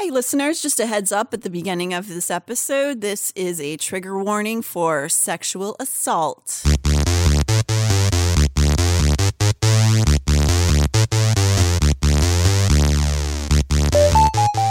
[0.00, 3.76] Hey, listeners, just a heads up at the beginning of this episode this is a
[3.76, 6.62] trigger warning for sexual assault.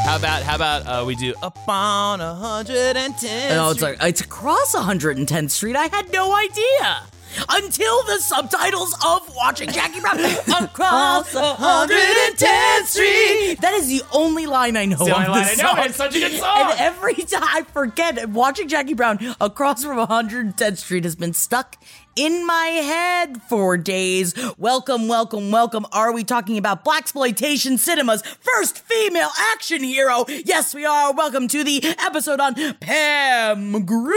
[0.06, 3.50] How about how about uh, we do up on 110?
[3.50, 5.76] No, it's like it's across 110th Street.
[5.76, 7.04] I had no idea
[7.50, 10.20] until the subtitles of watching Jackie Brown
[10.64, 13.62] across 110th Street.
[13.62, 14.98] That is the only line I know.
[14.98, 15.56] the only of line I know.
[15.56, 15.80] song.
[15.80, 16.72] It's such a good song.
[16.72, 21.78] And every time I forget, watching Jackie Brown across from 110th Street has been stuck
[22.18, 24.34] in my head for days.
[24.58, 25.86] Welcome, welcome, welcome.
[25.92, 30.26] Are we talking about Black Exploitation Cinema's first female action hero?
[30.28, 31.14] Yes, we are.
[31.14, 34.08] Welcome to the episode on Pam Grier.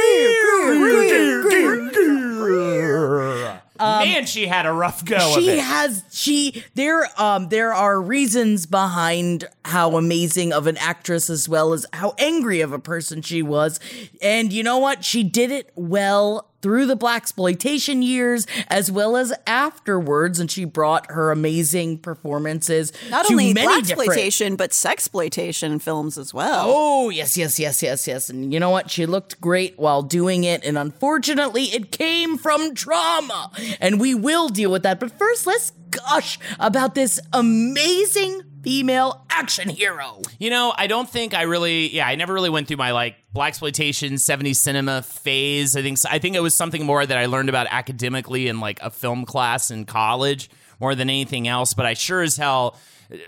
[3.79, 8.01] Man, she had a rough go of Um, She has she there um there are
[8.01, 13.23] reasons behind how amazing of an actress as well as how angry of a person
[13.23, 13.81] she was.
[14.21, 15.03] And you know what?
[15.05, 20.65] She did it well through the black exploitation years as well as afterwards and she
[20.65, 26.67] brought her amazing performances Not only black exploitation, but sex exploitation films as well.
[26.69, 28.29] Oh, yes, yes, yes, yes, yes.
[28.29, 28.91] And you know what?
[28.91, 30.63] She looked great while doing it.
[30.63, 33.51] And unfortunately, it came from trauma.
[33.81, 35.01] And we will deal with that.
[35.01, 40.21] But first, let's gush about this amazing female action hero.
[40.39, 43.17] You know, I don't think I really, yeah, I never really went through my like
[43.33, 45.77] black exploitation '70s cinema phase.
[45.77, 48.81] I think I think it was something more that I learned about academically in like
[48.83, 51.75] a film class in college more than anything else.
[51.75, 52.77] But I sure as hell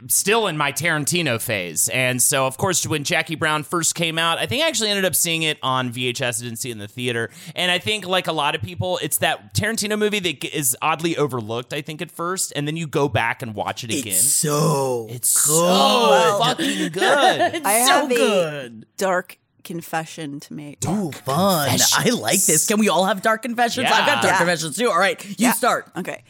[0.09, 1.89] still in my Tarantino phase.
[1.89, 5.05] And so, of course, when Jackie Brown first came out, I think I actually ended
[5.05, 6.41] up seeing it on VHS.
[6.41, 7.31] I didn't see it in the theater.
[7.57, 11.17] And I think, like a lot of people, it's that Tarantino movie that is oddly
[11.17, 12.53] overlooked, I think, at first.
[12.55, 14.15] And then you go back and watch it again.
[14.15, 17.55] so It's so fucking good.
[17.55, 18.87] It's I so have a good.
[18.97, 20.79] dark confession to make.
[20.89, 21.79] Ooh, fun.
[21.95, 22.67] I like this.
[22.67, 23.85] Can we all have dark confessions?
[23.89, 23.95] Yeah.
[23.95, 24.39] I've got dark Yeah.
[24.39, 24.91] confessions too.
[24.91, 25.53] All right, you Yeah.
[25.53, 25.91] start.
[25.97, 26.25] Okay.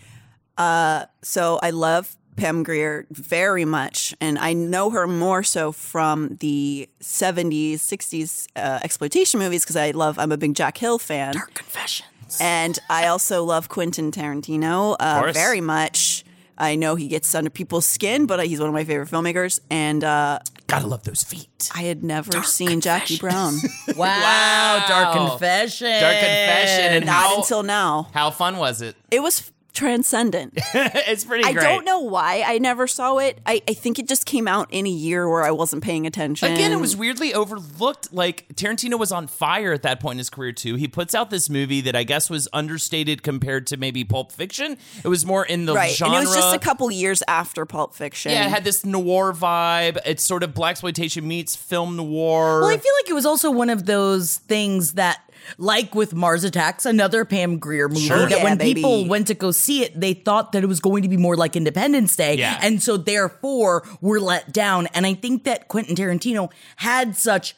[0.59, 6.37] Uh, so I love Pam Grier very much, and I know her more so from
[6.41, 11.35] the 70s, 60s uh, exploitation movies because I love, I'm a big Jack Hill fan.
[11.35, 12.09] Dark confessions.
[12.41, 15.35] And I also love Quentin Tarantino uh, course.
[15.35, 16.25] very much.
[16.57, 19.61] I know he gets under people's skin, but he's one of my favorite filmmakers.
[19.71, 21.71] And uh, Gotta love those feet.
[21.75, 23.55] I had never seen Jackie Brown.
[23.97, 25.29] Wow, dark Wow.
[25.31, 25.89] confession.
[26.01, 26.85] Dark confession.
[26.95, 28.09] And Not how, until now.
[28.15, 28.97] how fun was it?
[29.11, 30.55] It was transcendent.
[30.75, 31.63] it's pretty I great.
[31.63, 33.39] don't know why I never saw it.
[33.47, 36.53] I, I think it just came out in a year where I wasn't paying attention.
[36.53, 38.13] Again, it was weirdly overlooked.
[38.13, 40.75] Like Tarantino was on fire at that point in his career too.
[40.75, 44.77] He puts out this movie that I guess was understated compared to maybe Pulp Fiction.
[45.05, 46.17] It was more in the right, genre.
[46.17, 48.33] and it was just a couple years after Pulp Fiction.
[48.33, 49.99] yeah, it had this noir vibe.
[50.05, 52.61] It's sort of black exploitation meets film noir.
[52.61, 55.21] Well, I feel like it was also one of those things that,
[55.59, 58.29] like with Mars Attacks, another Pam Grier movie, Sure.
[58.29, 58.75] that Yeah, when baby.
[58.75, 61.37] people went to go see it, they thought that it was going to be more
[61.37, 62.37] like Independence Day.
[62.37, 62.59] Yeah.
[62.63, 64.87] And so therefore were let down.
[64.95, 67.55] And I think that Quentin Tarantino had such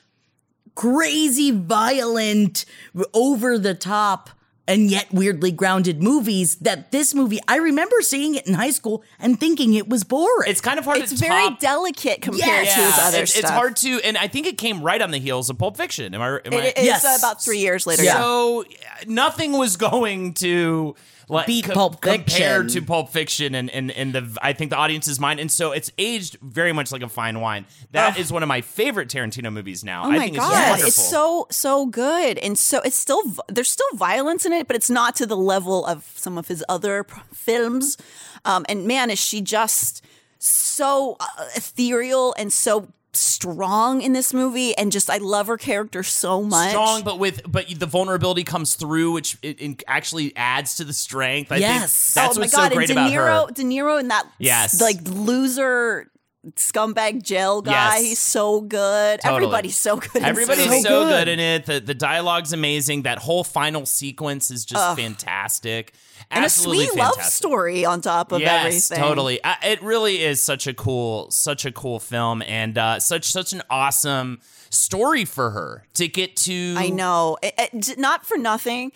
[0.74, 2.64] crazy, violent,
[3.12, 4.30] over the top,
[4.66, 9.02] and yet weirdly grounded movies that this movie, I remember seeing it in high school
[9.18, 10.50] and thinking it was boring.
[10.50, 11.60] it's kind of hard it's to very top.
[11.60, 12.74] delicate compared Yes.
[12.74, 13.42] to his other it's, stuff.
[13.44, 16.14] it's hard to, and I think it came right on the heels of Pulp Fiction.
[16.14, 16.28] Am I?
[16.44, 17.04] Am I it's Yes.
[17.04, 18.02] uh, about three years later.
[18.04, 18.14] Yeah.
[18.14, 18.20] Yeah.
[18.20, 18.64] So
[19.06, 20.94] nothing was going to
[21.28, 22.82] like Beat co- Pulp compared Fiction.
[22.82, 25.90] to Pulp Fiction and and and the I think the audience's mind, and so it's
[25.98, 27.66] aged very much like a fine wine.
[27.92, 30.04] That is one of my favorite Tarantino movies now.
[30.04, 30.86] Oh I my think it's god, wonderful.
[30.88, 34.90] it's so so good, and so it's still there's still violence in it, but it's
[34.90, 37.96] not to the level of some of his other films.
[38.44, 40.04] Um, and man, is she just
[40.38, 41.26] so uh,
[41.56, 46.70] ethereal and so strong in this movie and just I love her character so much.
[46.70, 50.92] Strong, but with but the vulnerability comes through, which it, it actually adds to the
[50.92, 51.50] strength.
[51.52, 52.12] I Yes.
[52.12, 53.54] think that's oh my what's god, so great and De about Niro, her.
[53.54, 54.80] De Niro and that Yes.
[54.80, 56.10] like loser
[56.56, 57.72] scumbag jail guy.
[57.96, 58.02] Yes.
[58.02, 59.20] He's so good.
[59.20, 59.36] Totally.
[59.44, 60.22] Everybody's so good.
[60.22, 60.80] Everybody's movie.
[60.80, 61.24] so, good.
[61.26, 61.28] good.
[61.28, 61.66] in it.
[61.66, 63.02] The the dialogue's amazing.
[63.02, 65.94] That whole final sequence is just fantastic.
[66.30, 68.98] and a Absolutely sweet love story on top of yes, everything.
[69.08, 69.44] totally.
[69.44, 73.52] I, it really is such a cool, such a cool film, and uh, such such
[73.52, 76.74] an awesome story for her to get to.
[76.76, 77.36] I know.
[77.42, 78.92] It- it- not for nothing.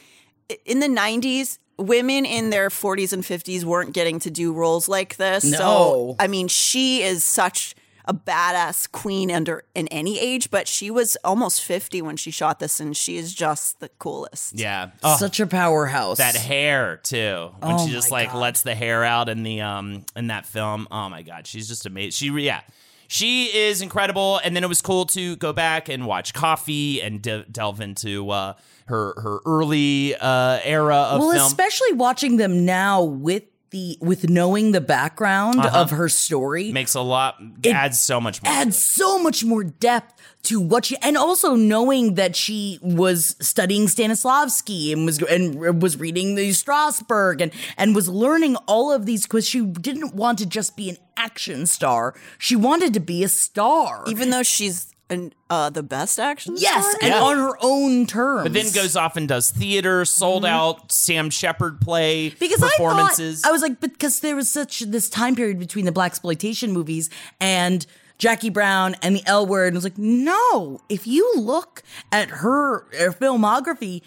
[0.64, 5.16] In the 90s, women in their 40s and 50s weren't getting to do roles like
[5.16, 5.44] this.
[5.44, 5.56] No.
[5.58, 10.90] So, I mean, she is such a badass queen under in any age, but she
[10.90, 14.54] was almost 50 when she shot this and she is just the coolest.
[14.58, 14.90] Yeah.
[15.02, 16.16] Oh, Such a powerhouse.
[16.16, 17.50] that hair too.
[17.60, 18.38] When Oh she just like God.
[18.38, 20.88] lets the hair out in the um in that film.
[20.90, 22.12] Oh my god, she's just amazing.
[22.12, 22.62] She re- yeah.
[23.10, 27.22] She is incredible, and then it was cool to go back and watch Coffy and
[27.22, 28.52] de- delve into uh,
[28.86, 31.46] her her early uh, era of well, film.
[31.46, 35.80] especially watching them now with the with knowing the background Uh-huh.
[35.80, 38.50] of her story Makes a lot It adds so much more.
[38.52, 40.17] adds so much more depth
[40.48, 45.96] to what she and also knowing that she was studying Stanislavski and was and was
[45.98, 50.46] reading the Strasberg and and was learning all of these because she didn't want to
[50.46, 55.32] just be an action star she wanted to be a star Even though she's an,
[55.48, 56.98] uh, the best action yes star?
[57.02, 57.22] and Yeah.
[57.22, 61.80] on her own terms But then goes off and does theater, sold out Sam Shepard
[61.80, 62.38] play Mm-hmm.
[62.38, 63.42] because performances.
[63.42, 66.12] I thought I was like, because there was such this time period between the black
[66.12, 67.08] exploitation movies
[67.40, 67.86] and
[68.18, 70.80] Jackie Brown and the L Word, and I was like, no.
[70.88, 71.82] If you look
[72.12, 74.02] at her, her filmography,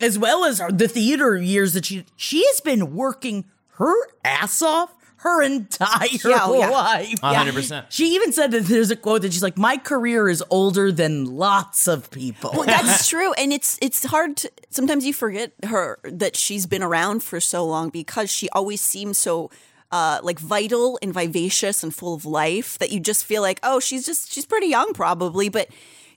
[0.00, 3.44] as well as the theater years that she she has been working
[3.78, 3.94] her
[4.24, 6.68] ass off her entire Yeah, oh, yeah.
[6.68, 7.18] life.
[7.20, 7.86] Hundred percent.
[7.88, 11.24] She even said that there's a quote that she's like, "My career is older than
[11.24, 15.98] lots of people." Well, that's true, and it's it's hard to sometimes you forget her
[16.04, 19.50] that she's been around for so long because she always seems so
[19.90, 23.80] uh, like vital and vivacious and full of life that you just feel like oh
[23.80, 25.68] she's just she's pretty young probably, but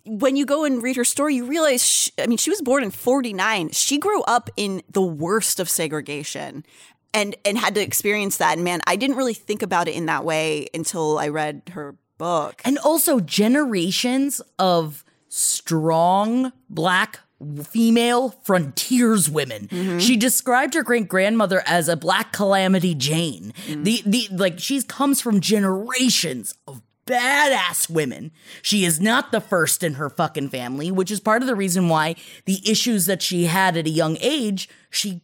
[0.05, 2.83] when you go and read her story, you realize she, I mean she was born
[2.83, 3.69] in '49.
[3.71, 6.65] She grew up in the worst of segregation.
[7.13, 8.53] And, and had to experience that.
[8.53, 11.97] And man, I didn't really think about it in that way until I read her
[12.17, 12.61] book.
[12.63, 17.19] and also generations of strong black
[17.63, 19.67] female frontiers women.
[19.67, 19.99] Mm-hmm.
[19.99, 23.53] She described her great grandmother as a black calamity Jane.
[23.67, 23.83] Mm.
[23.83, 28.31] The the like she comes from generations of badass women.
[28.61, 31.89] She is not the first in her fucking family, which is part of the reason
[31.89, 32.15] why
[32.45, 35.21] the issues that she had at a young age, she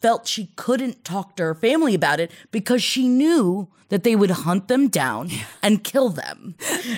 [0.00, 4.30] felt she couldn't talk to her family about it because she knew that they would
[4.30, 5.30] hunt them down
[5.62, 6.54] and kill them.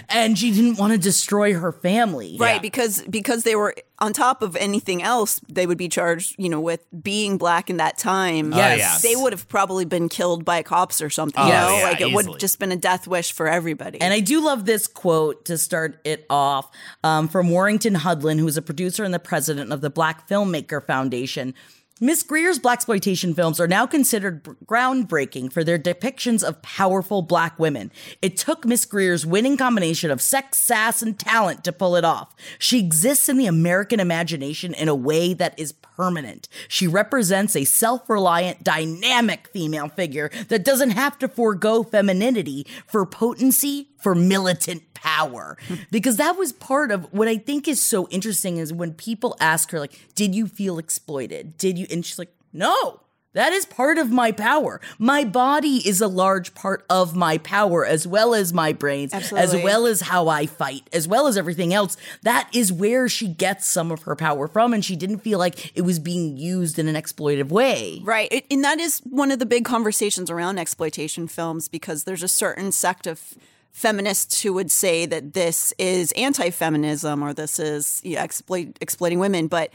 [0.09, 2.37] And she didn't want to destroy her family.
[2.39, 6.49] Right, because because they were on top of anything else, they would be charged, you
[6.49, 8.53] know, with being black in that time.
[8.53, 8.79] Yes.
[8.79, 8.99] yeah.
[9.09, 11.41] They would have probably been killed by cops or something.
[11.41, 14.01] Oh, you know, yeah, like it would have just been a death wish for everybody.
[14.01, 16.71] And I do love this quote to start it off
[17.05, 20.85] um, from Warrington Hudlin, who is a producer and the president of the Black Filmmaker
[20.85, 21.55] Foundation.
[22.03, 27.59] Miss Grier's blaxploitation films are now considered br- groundbreaking for their depictions of powerful black
[27.59, 27.93] women.
[28.23, 32.35] It took Miss Grier's winning combination of sex, sass, and talent to pull it off.
[32.59, 36.49] She exists in the American imagination in a way that is permanent.
[36.69, 43.91] She represents a self-reliant, dynamic female figure that doesn't have to forego femininity for potency,
[43.99, 45.57] for militant power.
[45.91, 49.71] because that was part of what I think is so interesting is when people ask
[49.71, 51.57] her, like, did you feel exploited?
[51.59, 51.87] Did you?
[51.91, 53.01] And she's like, no.
[53.33, 54.81] That is part of my power.
[54.99, 59.31] My body is a large part of my power, as well as my brains, as
[59.55, 61.97] well as how I fight, as well as everything else.
[62.25, 65.77] That is where she gets some of her power from, and she didn't feel like
[65.77, 68.01] it was being used in an exploitative way.
[68.03, 68.27] Right.
[68.33, 72.29] It, and that is one of the big conversations around exploitation films because there's a
[72.29, 73.35] certain sect of
[73.73, 79.47] feminists who would say that this is anti-feminism or this is yeah, exploit, exploiting women,
[79.47, 79.71] but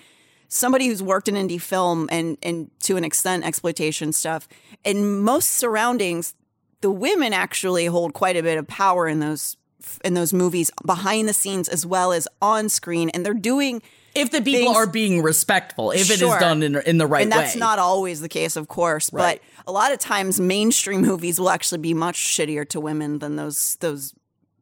[0.48, 4.48] somebody who's worked in indie film and and to an extent exploitation stuff
[4.84, 6.34] in most surroundings
[6.82, 9.58] the women actually hold quite a bit of power in those
[10.04, 13.82] in those movies behind the scenes as well as on screen and they're doing
[14.16, 17.20] If the people Things- are being respectful, if it is done in, in the right
[17.20, 17.24] way.
[17.24, 17.60] and that's way.
[17.60, 19.12] not always the case, of course.
[19.12, 19.42] Right.
[19.66, 23.36] But a lot of times, mainstream movies will actually be much shittier to women than
[23.36, 24.14] those those.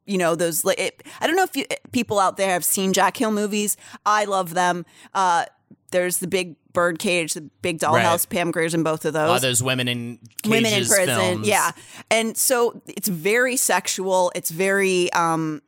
[0.06, 0.64] You know those.
[0.66, 3.78] like, It, I don't know if you, people out there have seen Jack Hill movies.
[4.04, 4.84] I love them.
[5.14, 5.46] Uh,
[5.92, 7.92] there's the big Birdcage, the Big Dollhouse.
[7.94, 8.28] Right.
[8.28, 9.28] Pam Grier's in both of those.
[9.28, 11.06] A lot those women in cages women in prison.
[11.06, 11.48] films.
[11.48, 11.70] Yeah.
[12.10, 14.30] And so it's very sexual.
[14.34, 15.62] It's very um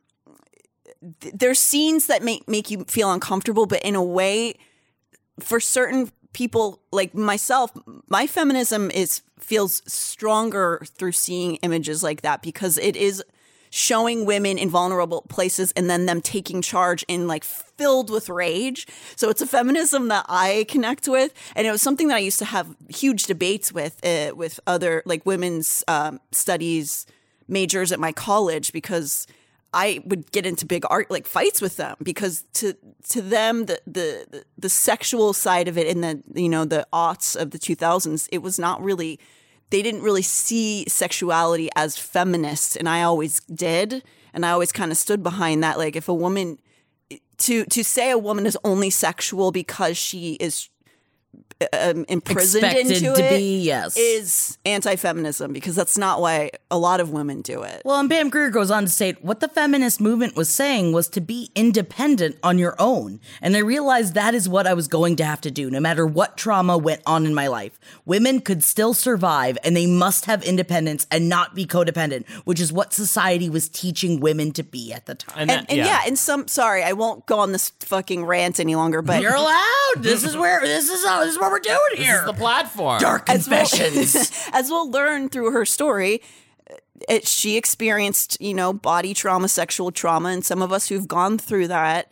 [1.19, 4.55] th- there's scenes that make make you feel uncomfortable, but in a way
[5.39, 7.71] for certain people like myself,
[8.09, 13.23] my feminism is feels stronger through seeing images like that because it is
[13.69, 18.87] showing women in vulnerable places and then them taking charge in like filled with rage.
[19.15, 22.39] So it's a feminism that I connect with, and it was something that I used
[22.39, 27.05] to have huge debates with uh, with other like women's um, studies
[27.47, 29.27] majors at my college because
[29.77, 32.73] I would get into big art like fights with them because to
[33.09, 37.39] to them the the the, sexual side of it in the you know the aughts
[37.39, 39.19] of the 2000s it was not really
[39.69, 44.03] they didn't really see sexuality as feminist and I always did
[44.33, 45.77] and I always kind of stood behind that.
[45.77, 46.57] Like if a woman
[47.37, 50.69] to to say a woman is only sexual because she is
[51.73, 53.97] um, imprisoned Expected into to it be, yes.
[53.97, 57.81] is anti-feminism because that's not why a lot of women do it.
[57.83, 61.07] Well, and Pam Grier goes on to say what the feminist movement was saying was
[61.09, 63.19] to be independent on your own.
[63.41, 66.05] And I realized that is what I was going to have to do, no matter
[66.05, 67.79] what trauma went on in my life.
[68.05, 72.71] Women could still survive and they must have independence and not be codependent, which is
[72.71, 75.49] what society was teaching women to be at the time.
[75.49, 76.01] And, and, that- and yeah.
[76.05, 79.63] and some sorry, I won't go on this fucking rant any longer, but You're allowed.
[79.97, 81.97] This is where this is how, this is what we're doing here.
[81.97, 82.19] This here.
[82.19, 82.99] is the platform.
[82.99, 84.49] Dark as we'll, confessions.
[84.53, 86.21] as we'll learn through her story,
[86.69, 86.75] uh,
[87.07, 91.37] it, she experienced, you know, body trauma, sexual trauma, and some of us who've gone
[91.37, 92.11] through that,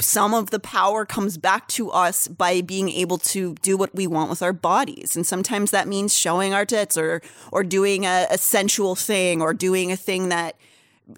[0.00, 4.06] some of the power comes back to us by being able to do what we
[4.06, 8.26] want with our bodies, and sometimes that means showing our tits or or doing a,
[8.30, 10.56] a sensual thing or doing a thing that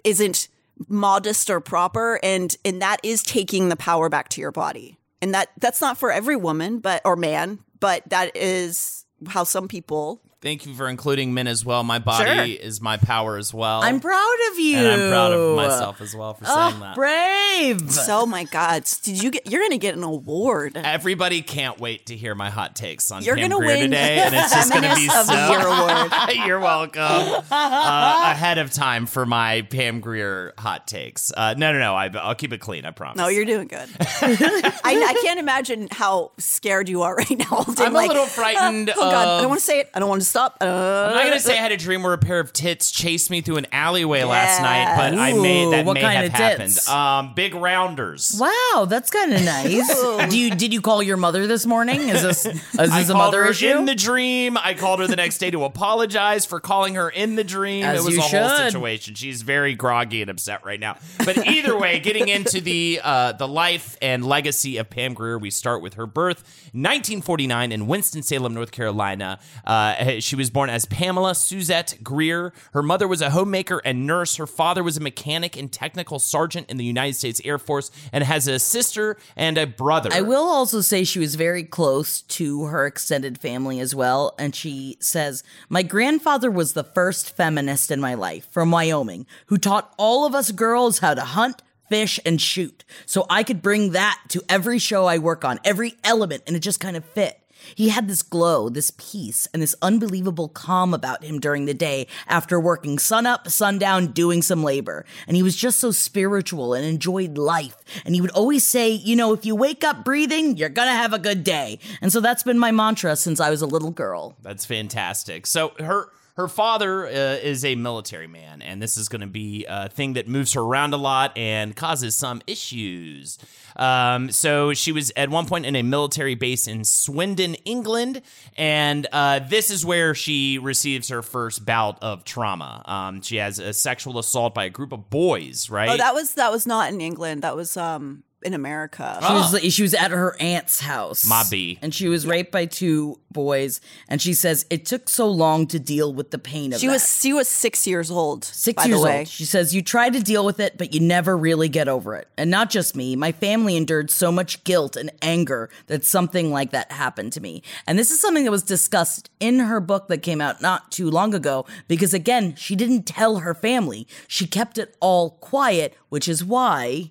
[0.02, 0.48] isn't
[0.88, 5.32] modest or proper, and and that is taking the power back to your body, and
[5.32, 10.20] that that's not for every woman, but or man, but that is how some people
[10.44, 11.82] Thank you for including men as well.
[11.84, 12.66] My body Sure.
[12.66, 13.82] is my power as well.
[13.82, 14.76] I'm proud of you.
[14.76, 16.94] and I'm proud of myself as well for saying Oh, that.
[16.94, 17.90] brave.
[17.90, 19.50] So my God, did you get?
[19.50, 20.72] You're gonna get an award.
[20.76, 24.18] Everybody can't wait to hear my hot takes on You're Pam gonna Grier win today,
[24.26, 25.50] and it's just going to be Feminist of the so.
[25.50, 26.46] Year award.
[26.46, 27.44] You're welcome.
[27.50, 31.32] Uh, ahead of time for my Pam Grier hot takes.
[31.34, 31.94] Uh, no, no, no.
[31.94, 32.84] I, I'll keep it clean.
[32.84, 33.16] I promise.
[33.16, 33.88] No, you're doing good.
[33.98, 37.64] I, I can't imagine how scared you are right now.
[37.78, 39.90] I'm a little frightened Oh God, I don't want to say it.
[39.94, 40.56] I don't want to stop.
[40.60, 43.30] Uh, I'm not gonna say I had a dream where a pair of tits chased
[43.30, 46.26] me through an alleyway last night, but I made that Ooh, what may kind have
[46.26, 46.72] of happened.
[46.72, 46.88] tits?
[46.88, 48.36] Um, big rounders.
[48.38, 50.28] Wow, that's kind of nice.
[50.30, 52.08] Do you did you call your mother this morning?
[52.08, 53.68] Is this is this a mother her issue?
[53.68, 54.58] in the dream.
[54.58, 57.84] I called her the next day to apologize for calling her in the dream.
[57.84, 59.14] As it was you a whole situation.
[59.14, 60.96] She's very groggy and upset right now.
[61.24, 65.50] But either way, getting into the uh, the life and legacy of Pam Grier, we
[65.50, 66.38] start with her birth,
[66.72, 69.38] 1949 in Winston Salem, North Carolina.
[69.64, 72.52] Uh, she was born as Pamela Suzette Grier.
[72.72, 74.36] Her mother was a homemaker and nurse.
[74.36, 78.24] Her father was a mechanic and technical sergeant in the United States Air Force, and
[78.24, 80.10] has a sister and a brother.
[80.12, 84.34] I will also say she was very close to her extended family as well.
[84.38, 89.58] And she says, My grandfather was the first feminist in my life from Wyoming who
[89.58, 92.84] taught all of us girls how to hunt, fish, and shoot.
[93.06, 96.60] So I could bring that to every show I work on, every element, and it
[96.60, 97.38] just kind of fit.
[97.74, 102.06] He had this glow, this peace, and this unbelievable calm about him during the day
[102.26, 105.04] after working sun up, sundown, doing some labor.
[105.26, 107.76] And he was just so spiritual and enjoyed life.
[108.04, 111.12] And he would always say, you know, if you wake up breathing, you're gonna have
[111.12, 111.78] a good day.
[112.00, 114.36] And so that's been my mantra since I was a little girl.
[114.42, 115.46] That's fantastic.
[115.46, 119.64] So her her father uh, is a military man, and this is going to be
[119.68, 123.38] a thing that moves her around a lot and causes some issues.
[123.76, 128.20] Um, so she was at one point in a military base in Swindon, England,
[128.56, 132.82] and uh, this is where she receives her first bout of trauma.
[132.84, 135.90] Um, she has a sexual assault by a group of boys, right?
[135.90, 137.42] Oh, that was that was not in England.
[137.42, 139.18] That was um in America.
[139.26, 139.58] She was oh.
[139.68, 141.26] she was at her aunt's house.
[141.26, 141.78] My bee.
[141.82, 143.80] And she was raped by two boys.
[144.08, 146.94] And she says it took so long to deal with the pain of She that.
[146.94, 148.44] was she was six years old.
[148.44, 149.18] Six by years the way.
[149.20, 149.28] old.
[149.28, 152.28] She says, You try to deal with it, but you never really get over it.
[152.36, 156.70] And not just me, my family endured so much guilt and anger that something like
[156.70, 157.62] that happened to me.
[157.86, 161.10] And this is something that was discussed in her book that came out not too
[161.10, 164.06] long ago, because again, she didn't tell her family.
[164.28, 167.10] She kept it all quiet, which is why.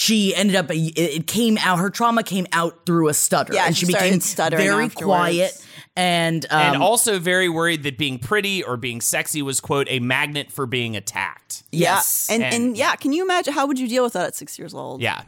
[0.00, 0.70] She ended up.
[0.70, 1.80] It it came out.
[1.80, 5.04] Her trauma came out through a stutter, Yeah, and she she, became stuttering very afterwards.
[5.04, 5.66] quiet.
[5.96, 9.98] And um, and also very worried that being pretty or being sexy was quote a
[9.98, 11.64] magnet for being attacked.
[11.72, 12.34] yes, Yeah.
[12.36, 14.56] And, And- and yeah, can you imagine how would you deal with that at six
[14.56, 15.02] years old?
[15.02, 15.22] Yeah.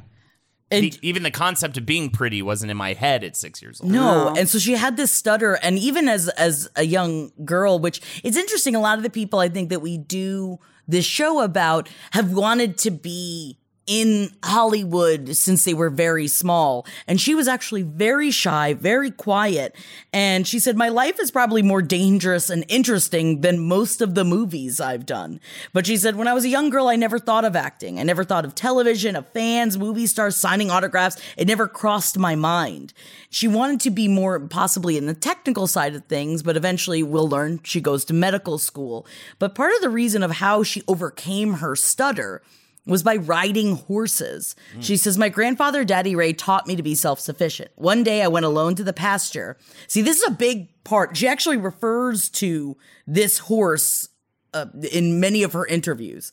[0.71, 3.81] And- be- even the concept of being pretty wasn't in my head at six years
[3.81, 3.91] old.
[3.91, 8.01] No, and so she had this stutter, and even as as a young girl, which
[8.23, 8.77] it's interesting.
[8.77, 12.79] A lot of the people I think that we do this show about have wanted
[12.79, 13.57] to be
[13.87, 19.75] in Hollywood since they were very small, and she was actually very shy, very quiet,
[20.13, 24.25] and she said, "My life is probably more dangerous and interesting than most of the
[24.25, 25.41] movies I've done."
[25.73, 27.99] But she said, "When I was a young girl, I never thought of acting.
[27.99, 31.17] I never thought of television, of fans, movie stars signing autographs.
[31.37, 32.93] It never crossed my mind."
[33.29, 37.29] She wanted to be more possibly in the technical side of things, but eventually we'll
[37.29, 39.07] learn she goes to medical school.
[39.39, 42.43] But part of the reason of how she overcame her stutter
[42.87, 44.57] was by riding horses.
[44.81, 47.71] She says, My grandfather, Daddy Ray, taught me to be self sufficient.
[47.77, 49.57] One day I went alone to the pasture.
[49.87, 51.17] See, this is a big part.
[51.17, 54.09] She actually refers to this horse
[54.55, 56.33] uh, in many of her interviews.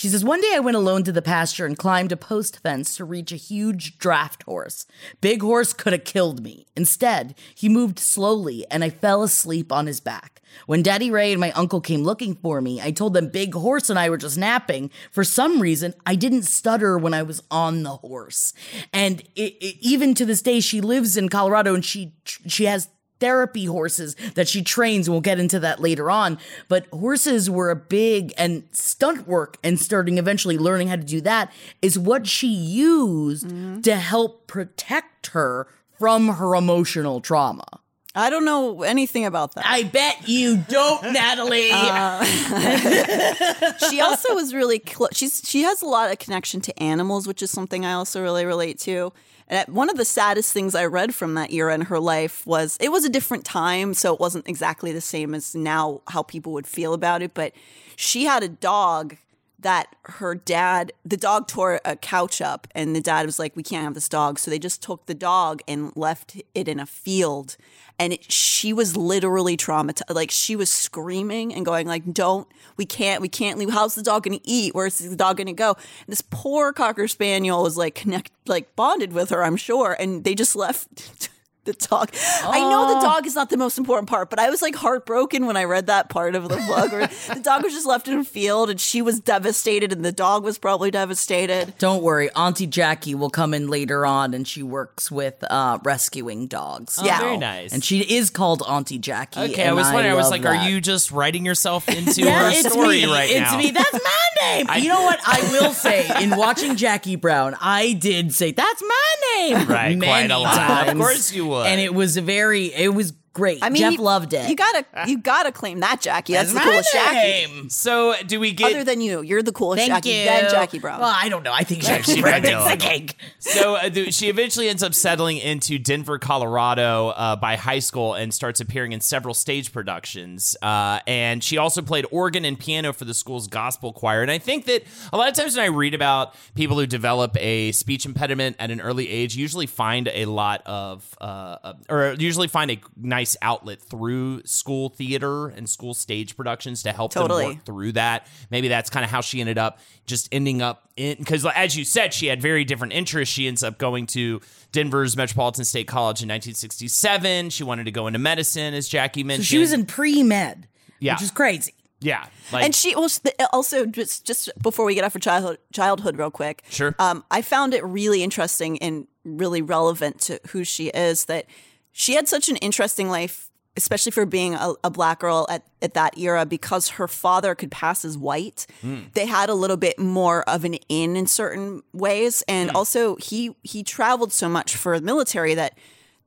[0.00, 2.96] She says, One day I went alone to the pasture and climbed a post fence
[2.96, 4.86] to reach a huge draft horse.
[5.20, 6.64] Big horse could have killed me.
[6.74, 10.40] Instead, he moved slowly and I fell asleep on his back.
[10.64, 13.90] When Daddy Ray and my uncle came looking for me, I told them Big Horse
[13.90, 14.90] and I were just napping.
[15.10, 18.54] For some reason, I didn't stutter when I was on the horse.
[18.94, 22.88] And it, it, even to this day, she lives in Colorado and she she has
[23.20, 25.08] therapy horses that she trains.
[25.08, 26.38] We'll get into that later on.
[26.68, 31.20] But horses were a big and stunt work and starting eventually learning how to do
[31.20, 33.80] that is what she used mm-hmm.
[33.82, 37.80] to help protect her from her emotional trauma.
[38.14, 39.64] I don't know anything about that.
[39.66, 41.70] I bet you don't, Natalie.
[41.72, 42.24] Uh,
[43.88, 45.10] she also was really close.
[45.12, 48.44] She's she has a lot of connection to animals, which is something I also really
[48.44, 49.12] relate to.
[49.50, 52.78] And one of the saddest things I read from that era in her life was
[52.80, 56.52] it was a different time, so it wasn't exactly the same as now how people
[56.52, 57.34] would feel about it.
[57.34, 57.52] But
[57.96, 59.16] she had a dog
[59.62, 63.62] that her dad, the dog tore a couch up, and the dad was like, "We
[63.62, 66.86] can't have this dog," so they just took the dog and left it in a
[66.86, 67.56] field.
[67.98, 70.14] And it, she was literally traumatized.
[70.14, 73.70] Like she was screaming and going, "Like, don't, we can't, we can't leave.
[73.70, 74.74] How's the dog going to eat?
[74.74, 78.74] Where's the dog going to go?" And this poor cocker spaniel was like connect, like
[78.76, 81.28] bonded with her, I'm sure, and they just left.
[81.70, 82.10] The dog.
[82.42, 85.46] I know the dog is not the most important part, but I was like heartbroken
[85.46, 88.18] when I read that part of the book where the dog was just left in
[88.18, 91.74] a field and she was devastated and the dog was probably devastated.
[91.78, 96.46] Don't worry, Auntie Jackie will come in later on, and she works with uh, rescuing
[96.48, 96.98] dogs.
[97.00, 97.72] Oh, very nice.
[97.72, 99.40] and she is called Auntie Jackie.
[99.40, 100.10] Okay, I was wondering.
[100.12, 100.64] I, was like, that.
[100.64, 103.12] are you just writing yourself into Yeah, her it's story me.
[103.12, 103.58] right it's now?
[103.58, 103.70] me.
[103.70, 104.66] That's my name.
[104.82, 105.20] you know what?
[105.24, 109.66] I will say, in watching Jackie Brown, I did say that's my name.
[109.68, 110.88] Right, many quite a lot.
[110.88, 111.59] Of course you would.
[111.66, 112.66] And it was very.
[112.74, 113.58] It was great.
[113.62, 114.48] I mean, Jeff you- loved it.
[114.48, 116.32] You gotta, you gotta claim that Jackie.
[116.32, 117.16] That's, That's the my coolest Jackie.
[117.16, 117.70] name.
[117.70, 118.72] So, do we get?
[118.72, 120.08] Other than you, you're the coolest Thank Jackie.
[120.10, 120.24] you.
[120.24, 121.00] Then Jackie Brown.
[121.00, 121.52] Well, I don't know.
[121.52, 122.76] I think Jackie Brown might takes a the little.
[122.78, 123.16] cake.
[123.38, 128.14] so uh, th- she eventually ends up settling into Denver, Colorado uh, by high school
[128.14, 130.56] and starts appearing in several stage productions.
[130.62, 134.22] Uh, and she also played organ and piano for the school's gospel choir.
[134.22, 137.36] And I think that a lot of times when I read about people who develop
[137.38, 141.24] a speech impediment at an early age, usually find a lot of, uh,
[141.62, 146.92] uh, or usually find a nice outlet through school theater and school stage productions to
[146.92, 147.42] help Totally.
[147.44, 148.26] them work through that.
[148.50, 151.84] Maybe that's kind of how she ended up just ending up in because as you
[151.84, 153.34] said, she had very different interests.
[153.34, 154.40] She ends up going to
[154.72, 157.50] Denver's Metropolitan State College in 1967.
[157.50, 159.46] She wanted to go into medicine, as Jackie So mentioned.
[159.46, 160.66] she was in pre med,
[160.98, 161.14] Yeah.
[161.14, 161.74] which is crazy.
[162.00, 166.30] yeah, like and she also just just before we get off for childhood, childhood real
[166.30, 166.62] quick.
[166.70, 166.94] Sure.
[166.98, 171.44] Um, I found it really interesting and really relevant to who she is that
[171.92, 175.94] she had such an interesting life, especially for being a, a black girl at, at
[175.94, 178.66] that era, because her father could pass as white.
[179.14, 183.54] They had a little bit more of an in in certain ways, and also he
[183.62, 185.76] he traveled so much for the military that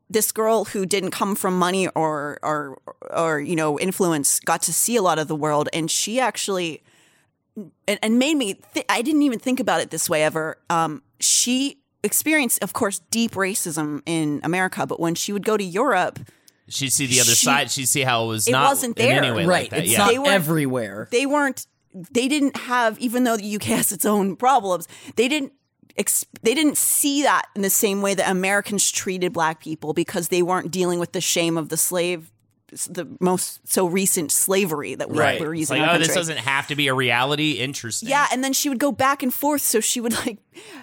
[0.10, 2.78] this girl who didn't come from money or or
[3.10, 5.70] or you know influence got to see a lot of the world.
[5.74, 6.84] And she actually
[7.88, 10.58] and, and made me th- i didn't even think about it this way ever.
[10.70, 15.64] Um, she experienced of course deep racism in america but when she would go to
[15.64, 16.20] europe
[16.68, 17.72] she'd see the other she- side.
[17.72, 19.24] She'd see how it was It not wasn't in there.
[19.24, 19.64] any way right.
[19.64, 19.80] like that.
[19.84, 19.98] it's yeah.
[20.00, 21.08] not They weren't- everywhere.
[21.12, 21.68] they weren't
[22.12, 25.54] they didn't have even though the uk has its own problems they didn't
[25.96, 30.30] ex- they didn't see that in the same way that americans treated black people because
[30.30, 32.32] they weren't dealing with the shame of the slave
[32.90, 35.40] the most so recent slavery that we Right.
[35.42, 35.82] were using.
[35.82, 37.54] like, oh, this doesn't have to be a reality.
[37.54, 38.10] Interesting.
[38.10, 40.38] Yeah, and then she would go back and forth, so she would like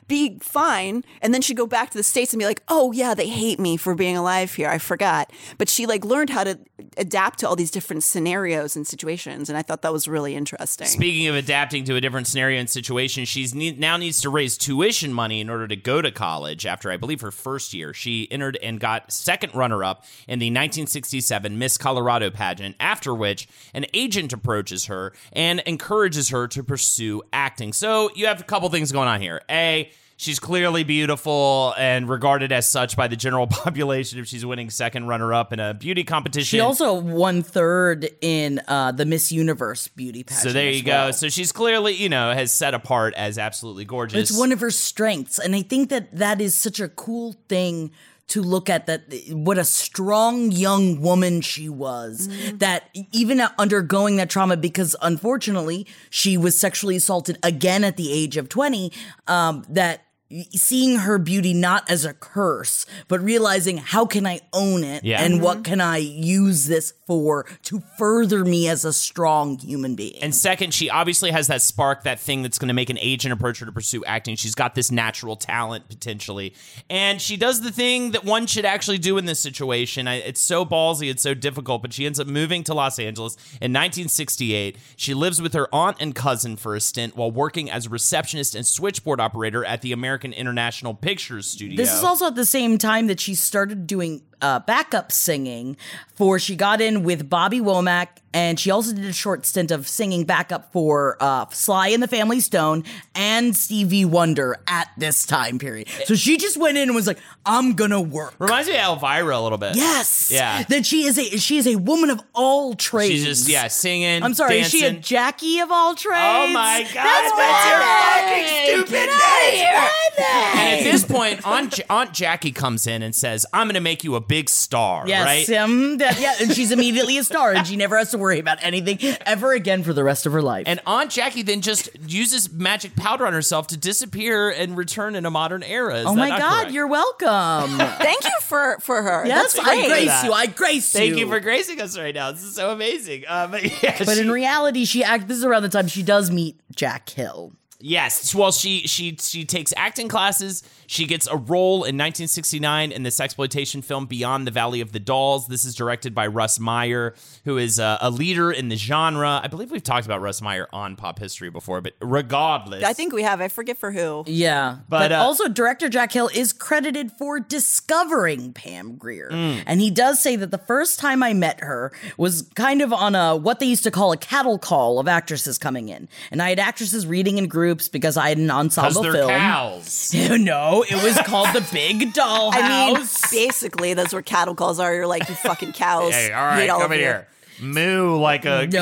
[0.08, 3.14] be fine, and then she'd go back to the states and be like, "Oh yeah,
[3.14, 4.68] they hate me for being alive here.
[4.68, 6.58] I forgot." But she like learned how to
[6.96, 10.86] adapt to all these different scenarios and situations, and I thought that was really interesting.
[10.86, 14.56] Speaking of adapting to a different scenario and situation, she's need, now needs to raise
[14.58, 16.66] tuition money in order to go to college.
[16.66, 21.58] After I believe her first year, she entered and got second runner-up in the 1967
[21.58, 22.76] Miss Colorado pageant.
[22.78, 27.72] After which, an agent approaches her and encourages her to pursue acting.
[27.72, 29.42] So you have a couple things going on here.
[29.50, 29.90] A
[30.20, 35.06] She's clearly beautiful and regarded as such by the general population if she's winning second
[35.06, 36.44] runner up in a beauty competition.
[36.44, 40.42] She also won third in uh, the Miss Universe beauty pageant.
[40.42, 40.92] So there you go.
[40.92, 41.12] well.
[41.14, 44.28] So she's clearly, you know, has set apart as absolutely gorgeous.
[44.30, 47.90] It's one of her strengths, and I think that that is such a cool thing
[48.30, 48.86] to look at.
[48.86, 52.28] That what a strong young woman she was.
[52.54, 58.36] That even undergoing that trauma, because unfortunately she was sexually assaulted again at the age
[58.36, 58.92] of twenty.
[59.26, 60.04] Um, that
[60.52, 65.22] seeing her beauty not as a curse, but realizing how can I own it Yeah.
[65.22, 65.62] and what mm-hmm.
[65.64, 70.22] can I use this for to further me as a strong human being.
[70.22, 73.32] and second, she obviously has that spark, that thing that's going to make an agent
[73.32, 74.36] approach her to pursue acting.
[74.36, 76.54] She's got this natural talent potentially,
[76.88, 80.06] and she does the thing that one should actually do in this situation.
[80.06, 83.34] I, it's so ballsy, it's so difficult, but she ends up moving to Los Angeles
[83.60, 84.76] in 1968.
[84.94, 88.54] She lives with her aunt and cousin for a stint while working as a receptionist
[88.54, 91.76] and switchboard operator at the American International Pictures Studio.
[91.76, 95.76] This is also at the same time that she started doing uh, backup singing
[96.14, 99.88] for she got in with Bobby Womack and she also did a short stint of
[99.88, 105.58] singing backup for uh, Sly and the Family Stone and Stevie Wonder at this time
[105.58, 105.88] period.
[106.04, 109.36] So she just went in and was like, "I'm gonna work." Reminds me of Elvira
[109.36, 109.74] a little bit.
[109.74, 110.30] Yes.
[110.30, 110.62] Yeah.
[110.64, 113.10] That she is a she is a woman of all trades.
[113.10, 114.22] She's just yeah singing.
[114.22, 114.92] I'm sorry, is she a.
[114.92, 116.18] Jackie of all trades?
[116.20, 117.04] Oh my god!
[117.04, 119.90] That's That's your fucking stupid name.
[120.20, 124.14] And at this point, Aunt, Aunt Jackie comes in and says, "I'm to make you
[124.16, 125.58] a big star." Yes, right?
[125.58, 128.58] um, that, yeah, and she's immediately a star, and she never has to worry about
[128.62, 130.64] anything ever again for the rest of her life.
[130.66, 135.26] And Aunt Jackie then just uses magic powder on herself to disappear and return in
[135.26, 135.96] a modern era.
[135.98, 136.72] Is oh that my not God, correct?
[136.72, 137.78] you're welcome.
[137.98, 139.26] Thank you for for her.
[139.26, 139.88] yes, That's I great.
[139.88, 140.32] grace you.
[140.32, 141.10] I grace Thank you.
[141.14, 142.30] Thank you for gracing us right now.
[142.32, 143.24] This is so amazing.
[143.28, 145.26] Uh, but yeah, But she- in reality, she act.
[145.28, 147.52] This is around the time she does meet Jack Hill.
[147.80, 148.34] Yes.
[148.34, 150.62] Well, she she she takes acting classes.
[150.86, 154.98] She gets a role in 1969 in this exploitation film Beyond the Valley of the
[154.98, 155.46] Dolls.
[155.46, 157.14] This is directed by Russ Meyer,
[157.44, 159.40] who is a, a leader in the genre.
[159.42, 163.12] I believe we've talked about Russ Meyer on Pop History before, but regardless, I think
[163.12, 163.40] we have.
[163.40, 164.24] I forget for who.
[164.26, 169.62] Yeah, But, but, uh, also director Jack Hill is credited for discovering Pam Grier, Mm.
[169.66, 173.14] and he does say that the first time I met her was kind of on
[173.14, 176.48] a what they used to call a cattle call of actresses coming in, and I
[176.50, 179.30] had actresses reading in groups because I had an because ensemble they're film.
[179.30, 180.12] cows.
[180.14, 183.30] no, it was called the Big Doll I mean, House.
[183.30, 184.94] basically, that's what cattle calls are.
[184.94, 186.12] You're like, you fucking cows.
[186.12, 187.04] Hey, all Hate right, all come of in you.
[187.04, 187.26] here.
[187.62, 188.66] Moo like a.
[188.68, 188.80] no.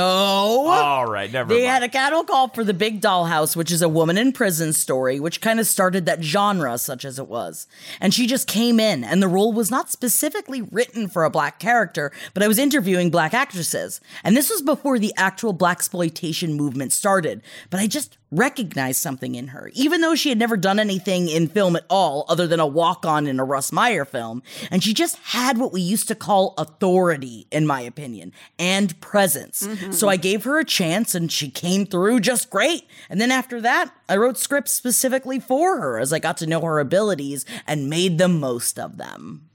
[0.68, 1.70] All right, never They mind.
[1.72, 5.18] had a cattle call for the Big Dollhouse, which is a woman in prison story,
[5.18, 7.66] which kind of started that genre, such as it was.
[8.00, 11.58] And she just came in, and the role was not specifically written for a black
[11.58, 14.00] character, but I was interviewing black actresses.
[14.22, 17.42] And this was before the actual black exploitation movement started.
[17.70, 21.48] But I just recognized something in her, even though she had never done anything in
[21.48, 24.42] film at all other than a walk on in a Russ Meyer film.
[24.70, 29.66] And she just had what we used to call authority, in my opinion, and presence.
[29.66, 29.92] Mm-hmm.
[29.92, 32.86] So I gave her a chance and she came through just great.
[33.08, 36.60] And then after that, I wrote scripts specifically for her as I got to know
[36.60, 39.47] her abilities and made the most of them.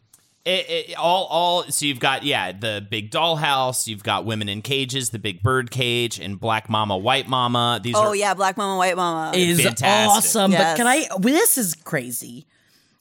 [0.45, 1.63] It, it, all, all.
[1.71, 3.87] So you've got yeah, the big dollhouse.
[3.87, 7.79] You've got women in cages, the big bird cage, and Black Mama, White Mama.
[7.81, 9.31] These Oh are yeah, Black Mama, White Mama.
[9.37, 9.87] is Fantastic.
[9.87, 10.51] awesome.
[10.51, 10.61] Yes.
[10.73, 11.07] But can I?
[11.11, 12.45] well, This is crazy.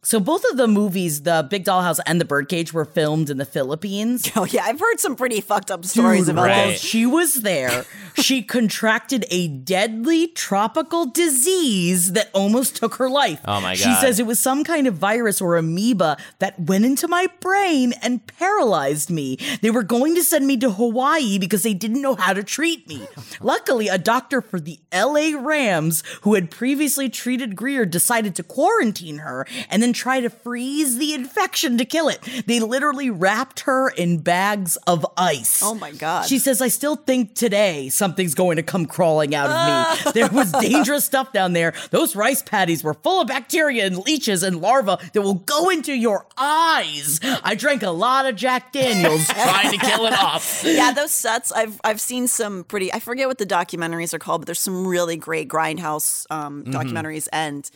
[0.05, 3.45] So both of the movies, the Big Dollhouse and the Birdcage, were filmed in the
[3.45, 4.29] Philippines.
[4.37, 6.57] oh yeah, I've heard some pretty fucked up stories Dude, about right.
[6.57, 6.81] while this.
[6.81, 7.85] she was there,
[8.17, 13.41] she contracted a deadly tropical disease that almost took her life.
[13.45, 13.79] Oh my god.
[13.79, 17.93] She says it was some kind of virus or amoeba that went into my brain
[18.03, 19.39] and paralyzed me.
[19.61, 22.89] They were going to send me to Hawaii because they didn't know how to treat
[22.89, 23.07] me.
[23.41, 29.19] Luckily, a doctor for the LA Rams who had previously treated Grier decided to quarantine
[29.19, 32.21] her and then then try to freeze the infection to kill it.
[32.47, 35.63] They literally wrapped her in bags of ice.
[35.63, 36.27] Oh my God.
[36.27, 40.13] She says, I still think today something's going to come crawling out of me.
[40.23, 41.75] There was dangerous stuff down there.
[41.91, 45.93] Those rice paddies were full of bacteria and leeches and larvae that will go into
[45.93, 47.19] your eyes.
[47.23, 49.27] I drank a lot of Jack Daniels.
[49.29, 50.63] Trying to kill it off.
[50.65, 51.51] yeah, those sets.
[51.53, 52.93] I've I've seen some pretty.
[52.93, 56.73] I forget what the documentaries are called, but there's some really great grindhouse um, Mm-hmm.
[56.77, 57.69] documentaries and.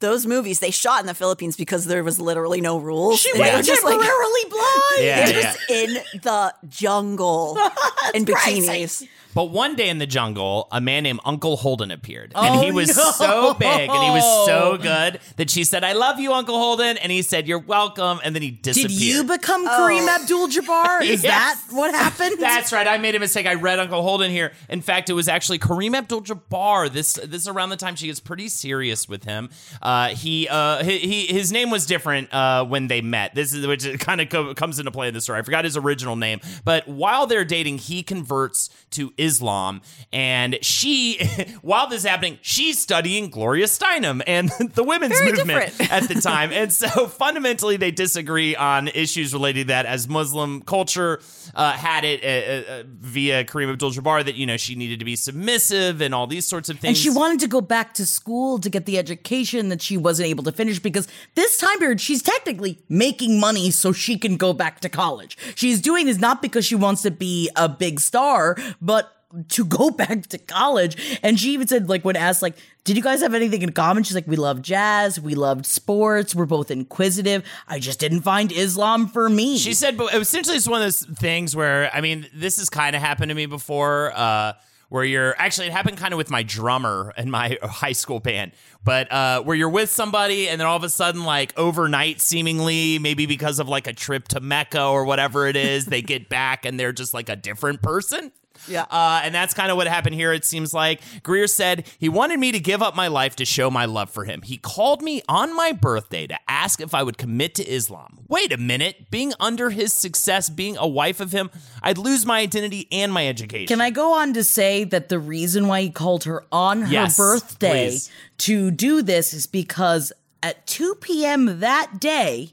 [0.00, 3.20] Those movies they shot in the Philippines because there was literally no rules.
[3.20, 4.98] She And they went were just like temporarily blind.
[4.98, 5.42] Yeah, they're yeah.
[5.42, 7.56] just in the jungle
[8.14, 9.06] in bikinis.
[9.34, 12.32] But one day in the jungle, a man named Uncle Holden appeared.
[12.34, 13.10] and Oh, he was no.
[13.10, 16.96] so big and he was so good that she said, I love you, Uncle Holden.
[16.98, 18.20] And he said, You're welcome.
[18.24, 18.90] And then he disappeared.
[18.90, 21.02] Did you become Kareem Abdul Jabbar?
[21.02, 21.60] Is Yes.
[21.64, 22.36] that what happened?
[22.40, 22.86] That's right.
[22.86, 23.46] I made a mistake.
[23.46, 24.52] I read Uncle Holden here.
[24.68, 26.92] In fact, it was actually Kareem Abdul-Jabbar.
[26.92, 29.50] This this is around the time she gets pretty serious with him.
[29.82, 33.34] Uh, he uh he, he his name was different uh when they met.
[33.34, 35.38] This is which kind of co- comes into play in the story.
[35.38, 39.80] I forgot his original name, but while they're dating, he converts to Islam,
[40.12, 41.18] and she
[41.62, 45.92] while this is happening, she's studying Gloria Steinem and the women's Very movement different.
[45.92, 46.52] at the time.
[46.52, 51.20] And so fundamentally, they disagree on issues related to that as Muslim culture
[51.54, 55.04] uh, had it uh, uh, via Kareem Abdul Jabbar that, you know, she needed to
[55.04, 56.90] be submissive and all these sorts of things.
[56.90, 60.28] And she wanted to go back to school to get the education that she wasn't
[60.28, 64.52] able to finish because this time period, she's technically making money so she can go
[64.52, 65.36] back to college.
[65.54, 69.13] She's doing this not because she wants to be a big star, but
[69.48, 71.18] to go back to college.
[71.22, 74.02] And she even said, like, when asked, like, did you guys have anything in common?
[74.02, 77.44] She's like, we love jazz, we loved sports, we're both inquisitive.
[77.66, 79.56] I just didn't find Islam for me.
[79.58, 82.94] She said, but essentially, it's one of those things where, I mean, this has kind
[82.94, 84.12] of happened to me before.
[84.14, 84.52] Uh,
[84.94, 88.52] where you're actually, it happened kind of with my drummer in my high school band,
[88.84, 93.00] but uh, where you're with somebody and then all of a sudden, like overnight, seemingly,
[93.00, 96.64] maybe because of like a trip to Mecca or whatever it is, they get back
[96.64, 98.30] and they're just like a different person.
[98.68, 98.86] Yeah.
[98.90, 101.00] Uh, and that's kind of what happened here, it seems like.
[101.22, 104.24] Grier said he wanted me to give up my life to show my love for
[104.24, 104.42] him.
[104.42, 108.18] He called me on my birthday to ask if I would commit to Islam.
[108.28, 109.10] Wait a minute.
[109.10, 111.50] Being under his success, being a wife of him,
[111.82, 113.66] I'd lose my identity and my education.
[113.66, 116.92] Can I go on to say that the reason why he called her on her
[116.92, 118.10] Yes, birthday please.
[118.38, 121.60] to do this is because at 2 p.m.
[121.60, 122.52] that day,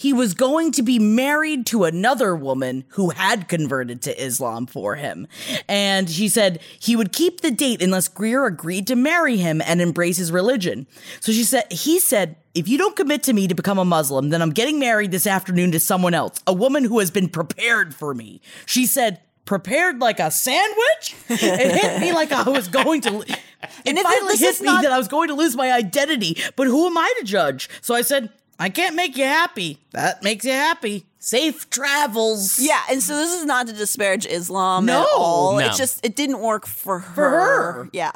[0.00, 4.94] he was going to be married to another woman who had converted to Islam for
[4.94, 5.26] him.
[5.68, 9.78] And she said he would keep the date unless Grier agreed to marry him and
[9.78, 10.86] embrace his religion.
[11.20, 14.30] So she said, he said, if you don't commit to me to become a Muslim,
[14.30, 17.94] then I'm getting married this afternoon to someone else, a woman who has been prepared
[17.94, 18.40] for me.
[18.64, 21.14] She said, prepared like a sandwich?
[21.28, 23.20] It hit me like I was going to.
[23.20, 23.38] It
[23.84, 26.38] And finally this hit me not- that I was going to lose my identity.
[26.56, 27.68] But who am I to judge?
[27.82, 28.30] So I said,
[28.60, 29.78] I can't make you happy.
[29.92, 31.06] That makes you happy.
[31.18, 32.58] Safe travels.
[32.58, 35.02] Yeah, and so this is not to disparage Islam No.
[35.02, 35.52] at all.
[35.58, 35.66] No.
[35.66, 37.14] It's just it didn't work for her.
[37.14, 37.88] For her.
[37.92, 38.12] Yeah.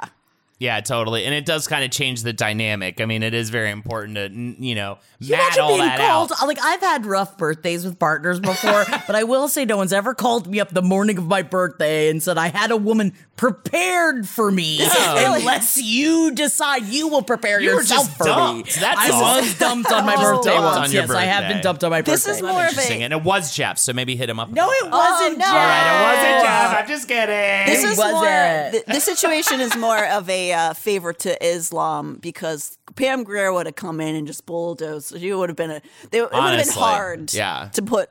[0.59, 1.25] yeah, totally.
[1.27, 3.01] And it does kind of change the dynamic.
[3.01, 4.29] I mean, it is very important to,
[4.65, 6.47] you know, You mat imagine all being that called out.
[6.47, 10.15] like I've had rough birthdays with partners before, but I will say no one's ever
[10.15, 14.29] called me up the morning of my birthday and said I had a woman prepared
[14.29, 14.79] for me.
[15.07, 18.77] really- Unless you decide you will prepare You were yourself just for dumped.
[18.77, 18.81] me.
[18.81, 19.41] That's I all.
[19.41, 20.77] was dumped on my Oh, birthday dumped once.
[20.89, 22.37] on your yes, I have been dumped on my This birthday.
[22.39, 24.51] is more of a And it was Jeff, so maybe hit him up.
[24.51, 25.45] no, it wasn't no.
[25.45, 25.53] Jeff.
[25.53, 26.79] All Right, it wasn't Jeff.
[26.83, 27.67] I'm just kidding.
[27.75, 28.71] this is was more it.
[28.73, 33.67] th- this situation is more of a uh, favor to Islam because Pam Grier would
[33.67, 35.19] have come in and just bulldozed.
[35.19, 35.83] She would have been a.
[36.11, 37.33] They, it would have been hard.
[37.35, 37.69] yeah.
[37.75, 38.11] To put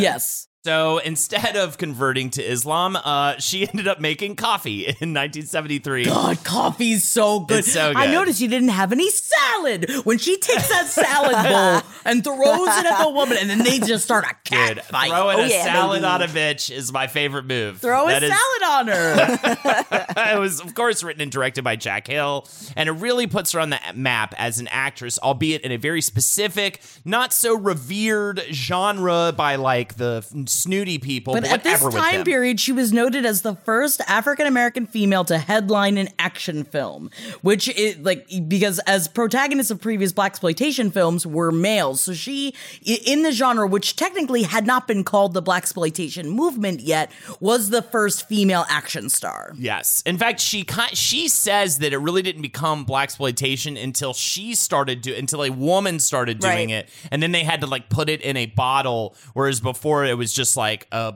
[0.00, 0.48] Yes.
[0.64, 6.06] So instead of converting to Islam, uh, she ended up making Coffy in 1973.
[6.06, 7.58] God, Coffy's so good.
[7.58, 9.90] It's so I noticed you didn't have any salad.
[10.04, 11.32] When she takes that salad
[11.82, 14.84] bowl and throws it at the woman, and then they just start a cat Dude,
[14.84, 15.10] fight.
[15.10, 16.06] throwing Oh, a yeah, salad baby.
[16.06, 17.78] on a bitch is my favorite move.
[17.82, 20.34] Throw a That is- salad on her.
[20.34, 23.60] it was, of course, written and directed by Jack Hill, and it really puts her
[23.60, 29.30] on the map as an actress, albeit in a very specific, not so revered genre
[29.36, 30.24] by like the
[30.54, 31.34] snooty people.
[31.34, 35.24] But But, at this time period, she was noted as the first African American female
[35.26, 37.10] to headline an action film,
[37.42, 42.54] which is like because as protagonists of previous black exploitation films were males, so she
[42.84, 47.70] in the genre, which technically had not been called the black exploitation movement yet, was
[47.70, 49.52] the first female action star.
[49.56, 50.02] Yes.
[50.04, 55.00] In fact, she she says that it really didn't become black exploitation until she started
[55.00, 56.84] do until a woman started doing Right.
[56.84, 60.18] it, and then they had to like put it in a bottle, whereas before it
[60.18, 61.14] was just like a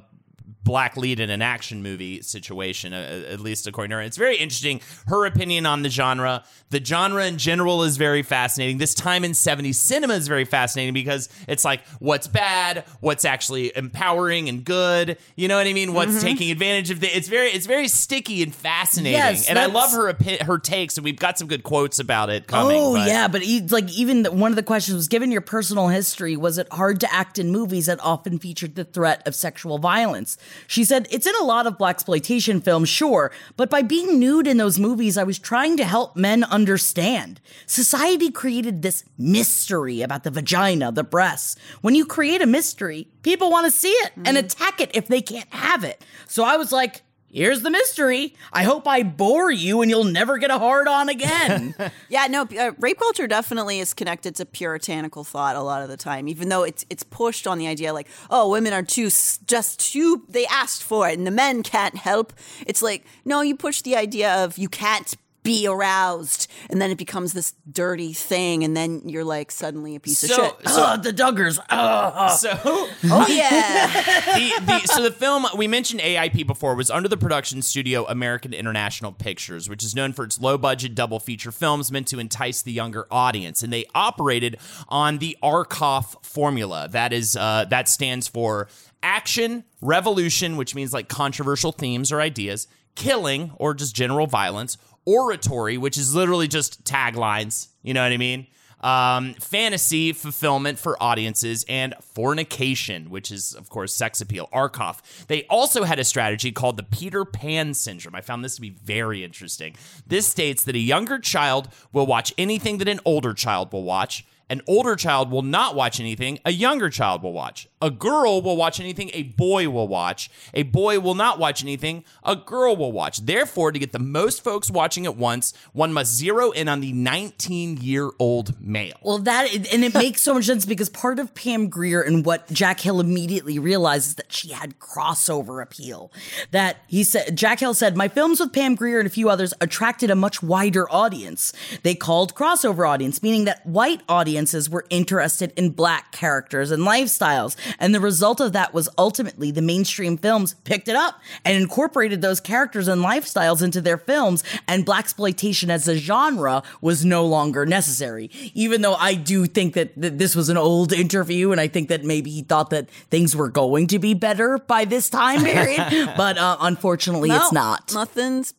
[0.64, 4.03] black lead in an action movie situation, uh, at least according to her.
[4.03, 4.81] It's very interesting.
[5.07, 6.44] Her opinion on the genre.
[6.71, 8.79] The genre in general is very fascinating.
[8.79, 13.75] This time in 70s cinema is very fascinating because it's like what's bad, what's actually
[13.75, 15.16] empowering and good.
[15.37, 15.94] You know what I mean?
[15.94, 19.18] What's taking advantage of the it's very it's very sticky and fascinating.
[19.18, 22.47] Yes, and I love her her takes and we've got some good quotes about it
[22.47, 22.77] coming.
[22.79, 25.88] oh but- yeah, but like even the, one of the questions was given your personal
[25.88, 29.79] history, was it hard to act in movies that often featured the threat of sexual
[29.79, 30.37] violence?
[30.66, 34.46] She said it's in a lot of black exploitation films, sure, but by being nude
[34.46, 37.40] in those movies, I was trying to help men understand.
[37.66, 41.56] Society created this mystery about the vagina, the breasts.
[41.80, 44.46] When you create a mystery, people want to see it and mm-hmm.
[44.46, 46.04] attack it if they can't have it.
[46.28, 47.02] So I was like.
[47.30, 48.34] Here's the mystery.
[48.52, 51.74] I hope I bore you and you'll never get a hard on again.
[52.10, 55.96] Yeah, no, uh, rape culture definitely is connected to puritanical thought a lot of the
[55.96, 59.10] time, even though it's it's pushed on the idea like, oh, women are too
[59.46, 62.32] just too they asked for it and the men can't help.
[62.66, 66.98] It's like, no, you push the idea of you can't be aroused, and then it
[66.98, 70.66] becomes this dirty thing, and then you're like suddenly a piece So- of shit.
[70.66, 71.59] Ugh, the Duggars.
[71.70, 72.38] Ugh.
[72.38, 73.87] So oh yeah,
[74.35, 78.53] the, the, so the film we mentioned AIP before was under the production studio American
[78.53, 82.62] International Pictures, which is known for its low budget double feature films meant to entice
[82.62, 86.88] the younger audience, and they operated on the Arkoff formula.
[86.90, 88.68] That is uh, that stands for
[89.03, 92.66] action, revolution, which means like controversial themes or ideas,
[92.98, 97.68] killing or just general violence, oratory, which is literally just taglines.
[97.82, 98.46] You know what I mean?
[98.80, 105.26] um, fantasy fulfillment for audiences, and fornication, which is, of course, sex appeal, Arkoff.
[105.26, 108.14] They also had a strategy called the Peter Pan syndrome.
[108.14, 109.74] I found this to be very interesting.
[110.06, 114.24] This states that a younger child will watch anything that an older child will watch.
[114.50, 117.68] An older child will not watch anything a younger child will watch.
[117.80, 120.30] A girl will watch anything a boy will watch.
[120.54, 123.18] A boy will not watch anything a girl will watch.
[123.18, 126.92] Therefore, to get the most folks watching at once, one must zero in on the
[126.92, 128.96] 19 year old male.
[129.02, 132.50] Well, that and it makes so much sense because part of Pam Grier and what
[132.52, 136.12] Jack Hill immediately realizes that she had crossover appeal.
[136.50, 139.54] That he said, Jack Hill said, my films with Pam Grier and a few others
[139.60, 141.52] attracted a much wider audience.
[141.82, 147.56] They called crossover audience, meaning that white audiences were interested in black characters and lifestyles,
[147.78, 152.22] and the result of that was ultimately the mainstream films picked it up and incorporated
[152.22, 157.24] those characters and lifestyles into their films, and black exploitation as a genre was no
[157.24, 158.31] longer necessary.
[158.52, 161.88] Even though I do think that, that this was an old interview, and I think
[161.88, 166.12] that maybe he thought that things were going to be better by this time period,
[166.14, 167.94] but uh, unfortunately, it's not.
[167.94, 168.52] Nothing's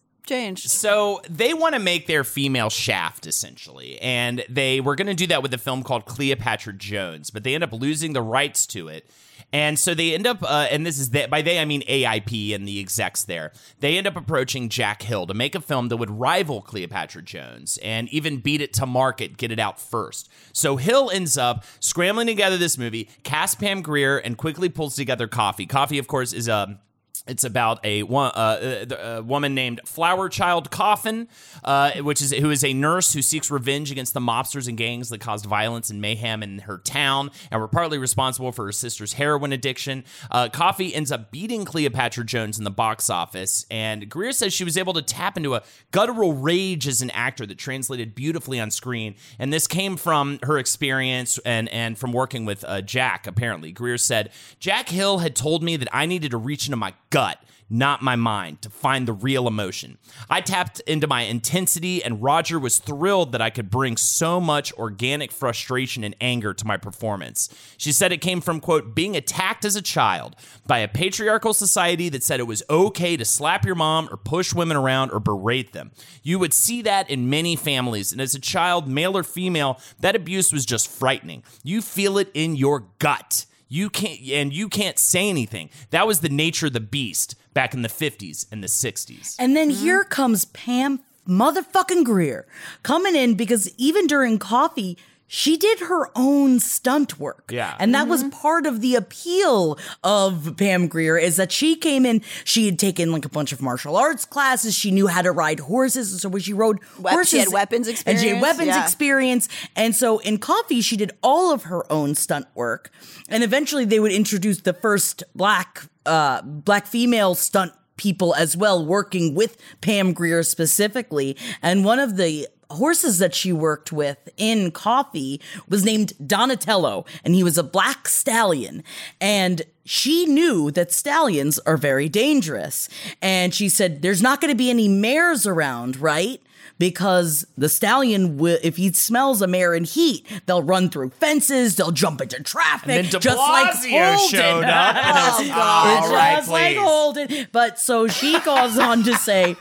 [0.63, 5.28] So they want to make their female shaft essentially, and they were going to do
[5.28, 8.88] that with a film called Cleopatra Jones, but they end up losing the rights to
[8.88, 9.10] it.
[9.52, 12.54] And so they end up, uh, and this is that by they I mean AIP
[12.54, 13.52] and the execs there.
[13.80, 17.80] They end up approaching Jack Hill to make a film that would rival Cleopatra Jones
[17.82, 20.30] and even beat it to market, get it out first.
[20.54, 25.28] So Hill ends up scrambling together this movie, casts Pam Grier, and quickly pulls together
[25.28, 25.65] Coffy.
[25.65, 26.80] Coffy, of course, is a
[27.27, 31.27] it's about a, uh, a, a woman named Flower Child Coffin,
[31.63, 35.10] uh, which is who is a nurse who seeks revenge against the mobsters and gangs
[35.10, 39.13] that caused violence and mayhem in her town and were partly responsible for her sister's
[39.13, 40.03] heroin addiction.
[40.32, 44.63] Uh, Coffy ends up beating Cleopatra Jones in the box office, and Grier says she
[44.63, 48.71] was able to tap into a guttural rage as an actor that translated beautifully on
[48.71, 49.15] screen.
[49.38, 53.27] And this came from her experience and and from working with uh, Jack.
[53.27, 56.93] Apparently, Grier said Jack Hill had told me that I needed to reach into my
[57.10, 59.98] gut not my mind, to find the real emotion.
[60.30, 64.74] I tapped into my intensity, and Roger was thrilled that I could bring so much
[64.74, 67.50] organic frustration and anger to my performance.
[67.78, 72.10] She said it came from, quote, being attacked as a child by a patriarchal society
[72.10, 75.74] that said it was okay to slap your mom or push women around or berate
[75.74, 75.91] them.
[76.24, 80.15] You would see that in many families, and as a child, male or female, that
[80.15, 81.43] abuse was just frightening.
[81.63, 83.45] You feel it in your gut.
[83.69, 85.69] You can't, and you can't say anything.
[85.91, 89.36] That was the nature of the beast back in the 50s and the 60s.
[89.38, 92.47] And then here comes Pam motherfucking Grier
[92.82, 94.97] coming in because even during Coffy,
[95.32, 97.51] she did her own stunt work.
[97.51, 97.75] Yeah.
[97.77, 102.23] And that was part of the appeal of Pam Grier is that she came in,
[102.43, 104.75] she had taken like a bunch of martial arts classes.
[104.75, 106.11] She knew how to ride horses.
[106.11, 108.21] And so when she rode Wep- she had weapons experience.
[108.21, 108.84] And she had weapons yeah.
[108.84, 109.47] experience.
[109.75, 112.91] And so in Coffy, she did all of her own stunt work.
[113.30, 118.84] And eventually they would introduce the first black, uh, black female stunt people as well,
[118.84, 121.38] working with Pam Grier specifically.
[121.61, 127.36] And one of the horses that she worked with in Coffy was named Donatello, and
[127.36, 128.84] he was a black stallion.
[129.20, 132.89] And she knew that stallions are very dangerous.
[133.22, 136.41] And she said, There's not going to be any mares around, right?
[136.78, 141.76] Because the stallion, will, if he smells a mare in heat, they'll run through fences,
[141.76, 144.30] they'll jump into traffic, And then just like Holden.
[144.30, 147.47] showed up, and was, "Oh, all right, just like please." Holden.
[147.51, 149.57] But so she goes on to say,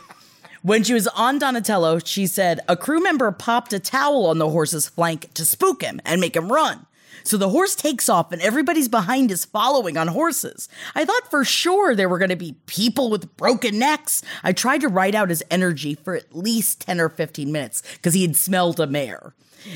[0.68, 4.50] when she was on Donatello, she said a crew member popped a towel on the
[4.50, 6.84] horse's flank to spook him and make him run.
[7.24, 10.68] So the horse takes off and everybody's behind is following on horses.
[10.94, 14.22] I thought for sure there were going to be people with broken necks.
[14.44, 18.12] I tried to ride out his energy for at least 10 or 15 minutes because
[18.12, 19.32] he had smelled a mare.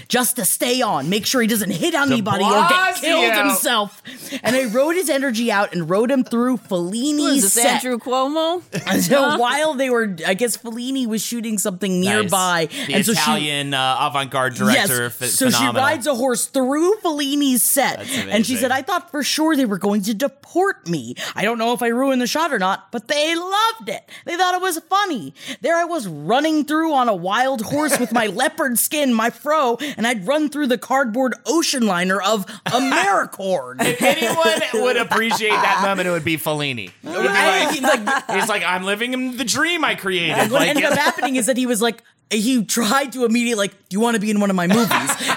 [0.08, 4.02] Just to stay on, make sure he doesn't hit anybody or get killed himself.
[4.42, 7.84] And I rode his energy out and rode him through What is Fellini's this, set.
[7.84, 8.62] Andrew Cuomo?
[8.92, 12.86] And so while they were, I guess Fellini was shooting something nearby, Nice.
[12.86, 15.02] The and so Italian uh, avant-garde director.
[15.04, 19.10] yes, ph- so she rides a horse through Fellini's set, and she said, "I thought
[19.10, 21.14] for sure they were going to deport me.
[21.34, 24.08] I don't know if I ruined the shot or not, but they loved it.
[24.26, 25.34] They thought it was funny.
[25.60, 29.71] There I was running through on a wild horse with my leopard skin, my fro,
[29.80, 35.80] and I'd run through the cardboard ocean liner of Amarcord." If anyone would appreciate that
[35.82, 36.88] moment, it would be Fellini.
[36.88, 37.80] It would be Right?
[37.82, 40.32] like, Like, he's like, I'm living in the dream I created.
[40.36, 43.56] And what Like, ended up happening is that he was like, he tried to immediately
[43.66, 44.88] like, do you want to be in one of my movies?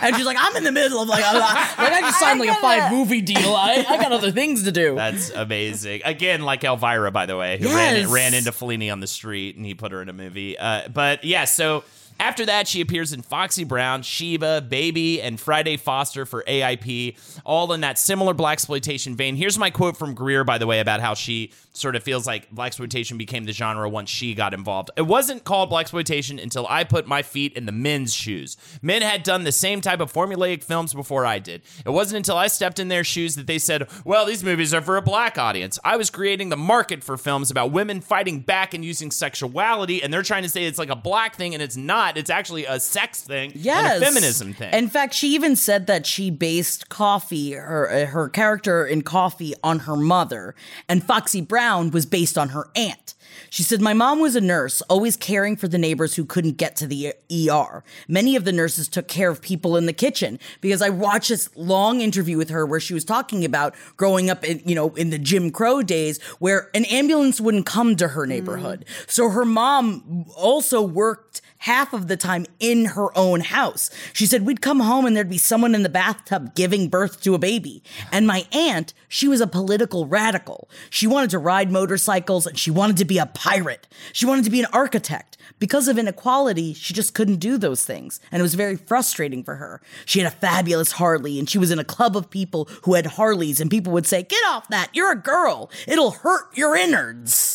[0.02, 2.50] And she's like, I'm in the middle of like, I, like I just signed like
[2.50, 3.54] a five movie deal.
[3.54, 4.96] I, I got other things to do.
[4.96, 6.04] That's amazing.
[6.06, 9.66] Again, like Elvira, by the way, who ran, ran into Fellini on the street and
[9.66, 10.58] he put her in a movie.
[10.58, 11.84] Uh, but yeah, so
[12.20, 17.74] after that, she appears in Foxy Brown, Sheba, Baby, and Friday Foster for AIP, all
[17.74, 19.36] in that similar black exploitation vein.
[19.36, 22.50] Here's my quote from Grier, by the way, about how she sort of feels like
[22.52, 24.92] black exploitation became the genre once she got involved.
[24.96, 28.56] It wasn't called black exploitation until I put my feet in the men's shoes.
[28.82, 31.64] Men had done the same type of formulaic films before I did.
[31.86, 34.82] It wasn't until I stepped in their shoes that they said, "Well, these movies are
[34.82, 38.74] for a black audience." I was creating the market for films about women fighting back
[38.74, 41.76] and using sexuality, and they're trying to say it's like a black thing, and it's
[41.76, 42.05] not.
[42.16, 44.74] It's actually a sex thing Yes, and a feminism thing.
[44.74, 49.54] In fact, she even said that she based Coffy, her uh, her character in Coffy,
[49.64, 50.56] on her mother,
[50.88, 53.16] and Foxy Brown was based on her aunt.
[53.50, 56.76] She said, My mom was a nurse, always caring for the neighbors who couldn't get
[56.78, 57.84] to the ER.
[58.08, 61.50] Many of the nurses took care of people in the kitchen because I watched this
[61.56, 65.10] long interview with her where she was talking about growing up in, you know, in
[65.10, 68.86] the Jim Crow days where an ambulance wouldn't come to her neighborhood.
[69.08, 73.90] So her mom also worked half of the time in her own house.
[74.14, 77.34] She said, We'd come home and there'd be someone in the bathtub giving birth to
[77.34, 77.84] a baby.
[78.12, 80.70] And my aunt, she was a political radical.
[80.90, 83.88] She wanted to ride motorcycles and she wanted to be a pirate.
[84.14, 85.38] She wanted to be an architect.
[85.60, 88.20] Because of inequality, she just couldn't do those things.
[88.32, 89.82] And it was very frustrating for her.
[90.06, 93.06] She had a fabulous Harley and she was in a club of people who had
[93.06, 94.90] Harleys, and people would say, Get off that.
[94.94, 95.70] You're a girl.
[95.88, 97.55] It'll hurt your innards.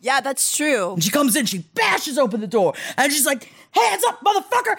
[0.00, 0.94] Yeah, that's true.
[0.94, 4.78] And she comes in, she bashes open the door, and she's like, "Hands up, motherfucker!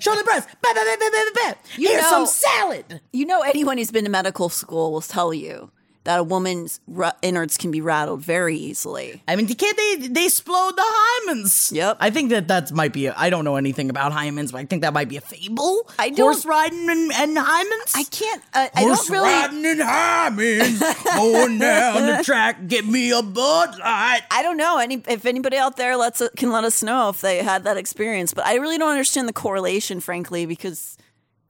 [0.00, 0.48] Show the breast!
[1.76, 5.70] Here's know, some salad." You know, anyone who's been to medical school will tell you
[6.06, 9.22] that a woman's ru- innards can be rattled very easily.
[9.28, 10.08] I mean, can't they?
[10.08, 11.70] They explode the hymens.
[11.72, 11.98] Yep.
[12.00, 13.08] I think that that might be.
[13.10, 15.88] I don't know anything about hymens, but I think that might be a fable.
[15.98, 17.92] I don't- horse riding and, and hymens.
[17.94, 18.42] I can't.
[18.54, 19.28] Uh, I Horse don't really.
[19.28, 22.66] riding and hymens, going down the track.
[22.66, 24.22] Get me a Bud Light.
[24.30, 27.42] I don't know any if anybody out there lets can let us know if they
[27.42, 30.96] had that experience, but I really don't understand the correlation, frankly, because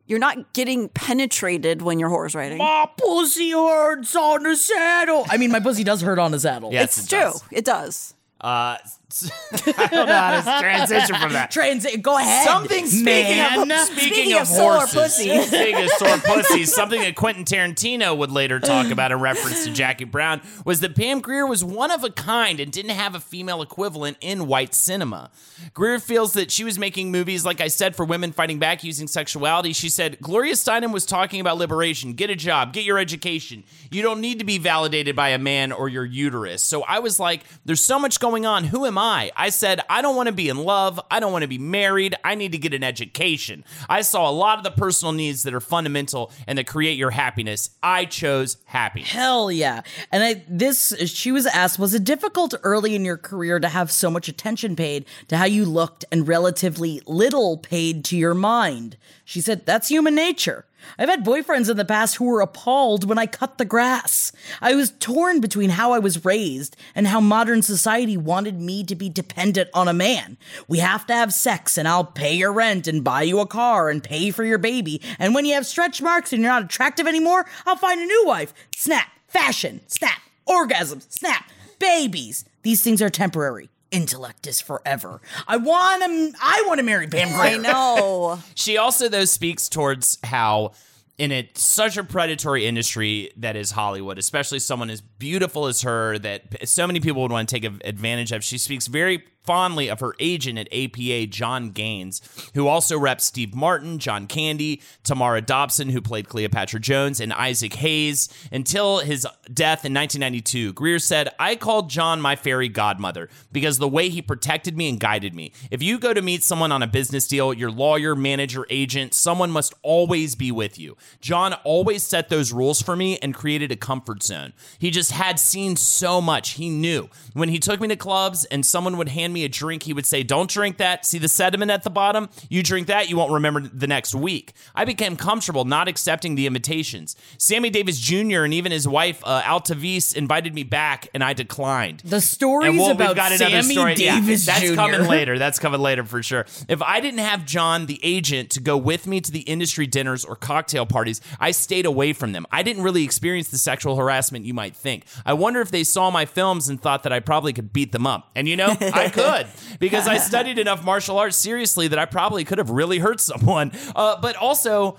[0.07, 2.59] you're not getting penetrated when you're horse riding.
[2.59, 5.27] My pussy hurts on the saddle.
[5.29, 6.73] I mean, my pussy does hurt on the saddle.
[6.73, 7.19] Yes, it's it true.
[7.21, 7.45] does.
[7.51, 8.15] It does.
[8.41, 8.77] Uh,
[9.09, 11.53] I don't know how to transition from that.
[11.53, 12.03] Transit.
[12.03, 12.45] Go ahead.
[12.45, 13.71] Something speaking man.
[13.71, 15.43] of speaking, Speaking of, of sore horses, pussy.
[15.43, 19.73] speaking of sore pussies, something that Quentin Tarantino would later talk about in reference to
[19.73, 23.21] Jackie Brown was that Pam Grier was one of a kind and didn't have a
[23.21, 25.31] female equivalent in white cinema.
[25.73, 29.07] Grier feels that she was making movies, like I said, for women fighting back using
[29.07, 29.73] sexuality.
[29.73, 32.15] She said Gloria Steinem was talking about liberation.
[32.15, 33.63] Get a job, get your education.
[33.91, 36.63] You don't need to be validated by a man or your uterus.
[36.63, 38.65] So I was like, there's so much going on.
[38.65, 39.30] Who am I?
[39.36, 41.01] I said, I don't want to be in love.
[41.11, 42.14] I don't want to be married.
[42.24, 43.64] I need to get an education.
[43.88, 47.11] I saw a lot of the personal needs that are fundamental and that create your
[47.11, 47.70] happiness.
[47.82, 49.11] I chose happiness.
[49.11, 49.82] Hell yeah.
[50.12, 53.90] And I this she was asked, was it difficult early in your career to have
[53.90, 58.97] so much attention paid to how you looked and relatively little paid to your mind?
[59.24, 60.64] She said, that's human nature.
[60.99, 64.32] I've had boyfriends in the past who were appalled when I cut the grass.
[64.61, 68.95] I was torn between how I was raised and how modern society wanted me to
[68.95, 70.37] be dependent on a man.
[70.68, 73.91] We have to have sex and I'll pay your rent and buy you a car
[73.91, 75.01] and pay for your baby.
[75.18, 78.24] And when you have stretch marks and you're not attractive anymore, I'll find a new
[78.26, 78.53] wife.
[78.74, 79.09] Snap.
[79.28, 79.80] Fashion.
[79.87, 80.20] Snap.
[80.49, 81.11] Orgasms.
[81.11, 81.51] Snap.
[81.78, 82.45] Babies.
[82.62, 83.68] These things are temporary.
[83.91, 85.20] Intellect is forever.
[85.47, 86.39] I want to.
[86.43, 87.55] I want to marry Pam Grier.
[87.55, 88.39] I know.
[88.55, 90.72] She also though speaks towards how
[91.18, 96.19] in a such a predatory industry that is Hollywood, especially someone as beautiful as her
[96.19, 98.45] that so many people would want to take advantage of.
[98.45, 102.21] She speaks very fondly of her agent at APA, John Gaines,
[102.55, 107.75] who also reps Steve Martin, John Candy, Tamara Dobson, who played Cleopatra Jones, and Isaac
[107.75, 110.73] Hayes until his death in 1992.
[110.73, 114.99] Grier said, I called John my fairy godmother because the way he protected me and
[114.99, 115.53] guided me.
[115.71, 119.51] If you go to meet someone on a business deal, your lawyer, manager, agent, someone
[119.51, 120.97] must always be with you.
[121.21, 124.53] John always set those rules for me and created a comfort zone.
[124.79, 126.51] He just had seen so much.
[126.51, 127.09] He knew.
[127.35, 130.07] When he took me to clubs and someone would hand me a drink, he would
[130.07, 131.05] say, Don't drink that.
[131.05, 132.29] See the sediment at the bottom?
[132.49, 134.53] You drink that, you won't remember the next week.
[134.75, 137.17] I became comfortable not accepting the invitations.
[137.39, 138.43] Sammy Davis Jr.
[138.45, 142.01] and even his wife, uh, Altovise, invited me back, and I declined.
[142.05, 143.95] The stories And we'll- about got Sammy story.
[143.97, 144.75] Yeah, that's Jr.
[144.75, 145.39] coming later.
[145.39, 146.47] That's coming later for sure.
[146.69, 150.25] If I didn't have John, the agent, to go with me to the industry dinners
[150.25, 152.47] or cocktail parties, I stayed away from them.
[152.51, 154.95] I didn't really experience the sexual harassment you might think.
[155.24, 158.07] I wonder if they saw my films and thought that I probably could beat them
[158.07, 158.30] up.
[158.34, 159.47] And you know, I could
[159.78, 163.72] because I studied enough martial arts seriously that I probably could have really hurt someone.
[163.94, 164.99] Uh, but also,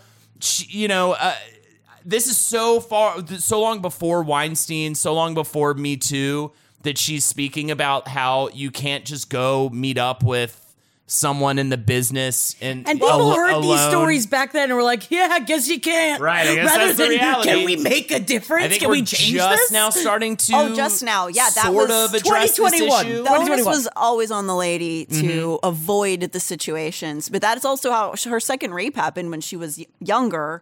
[0.68, 1.14] you know.
[1.14, 1.36] Uh,
[2.06, 7.26] this is so far, so long before Weinstein, so long before Me Too, that she's
[7.26, 10.67] speaking about how you can't just go meet up with
[11.10, 14.84] someone in the business and And people al- heard these stories back then and were
[14.84, 17.50] like, "Yeah, I guess you can't." Right, I guess Rather that's the than, reality.
[17.50, 18.66] Can we make a difference?
[18.66, 19.72] I think can we're we change just this?
[19.72, 21.28] now starting to Oh, just now.
[21.28, 23.06] Yeah, that sort was of address this 2021.
[23.06, 23.24] issue.
[23.24, 25.66] The onus was always on the lady to Mm-hmm.
[25.66, 29.82] avoid the situations, but that is also how her second rape happened when she was
[30.02, 30.62] younger.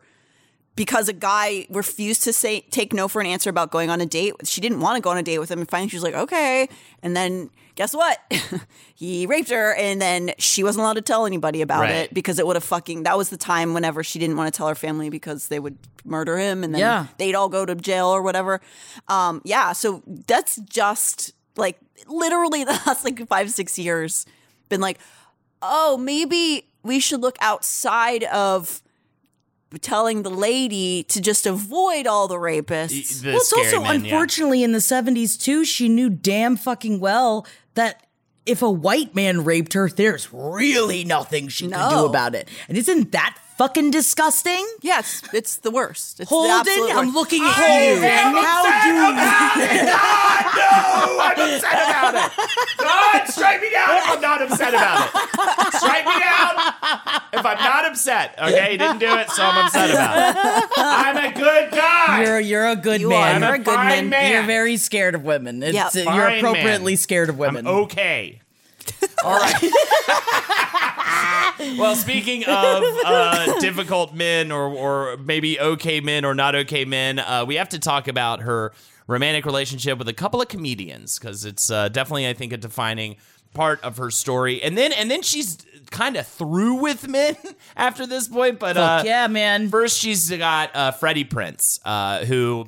[0.76, 4.06] Because a guy refused to say take no for an answer about going on a
[4.06, 4.34] date.
[4.43, 6.14] She didn't want to go on a date with him, and finally she was like,
[6.16, 6.68] "Okay."
[7.02, 8.19] And then guess what?
[8.95, 11.91] he raped her, and then she wasn't allowed to tell anybody about Right.
[11.95, 13.03] it because it would have fucking.
[13.03, 15.78] That was the time whenever she didn't want to tell her family because they would
[16.03, 17.07] murder him, and then Yeah.
[17.17, 18.61] they'd all go to jail or whatever.
[19.07, 24.26] Um, yeah, so that's just like literally the last like five, six years
[24.69, 24.99] been like,
[25.61, 28.82] oh, maybe we should look outside of
[29.82, 33.21] telling the lady to just avoid all the rapists.
[33.21, 34.11] The well, it's also men, yeah.
[34.13, 37.45] unfortunately in the 70s too, she knew damn fucking well
[37.76, 38.05] that
[38.45, 42.49] if a white man raped her, there's really nothing she can do about it.
[42.67, 44.66] And isn't that fucking disgusting?
[44.82, 46.20] Yes, it's the worst.
[46.20, 48.01] It's the Holden, I'm looking at you.
[48.01, 49.16] How do you?
[50.56, 52.32] no, I'm upset about it.
[52.78, 55.74] God, strike me down if I'm not upset about it.
[55.74, 56.74] Strike me down
[57.34, 58.36] if I'm not upset.
[58.39, 60.72] Okay, he didn't do it, so I'm upset about it.
[60.78, 62.24] I'm a good guy.
[62.24, 63.20] You're you're a good You man.
[63.22, 63.36] are.
[63.36, 64.10] I'm You're a a good fine man.
[64.10, 64.32] man.
[64.32, 65.62] You're very scared of women.
[65.64, 65.88] It's, Yeah.
[65.88, 66.97] uh, you're Fine appropriately man.
[66.97, 67.68] scared of women.
[67.68, 68.41] I'm okay.
[69.23, 69.71] All right.
[71.77, 77.19] well, speaking of uh, difficult men or, or maybe okay men or not okay men,
[77.19, 78.73] uh, we have to talk about her
[79.07, 83.17] romantic relationship with a couple of comedians because it's uh, definitely, I think, a defining
[83.53, 84.61] part of her story.
[84.61, 85.57] And then, and then she's
[85.91, 87.36] kind of through with men
[87.75, 88.59] after this point.
[88.59, 89.69] But uh, yeah, man.
[89.69, 92.67] First, she's got uh, Freddie Prinze, uh, who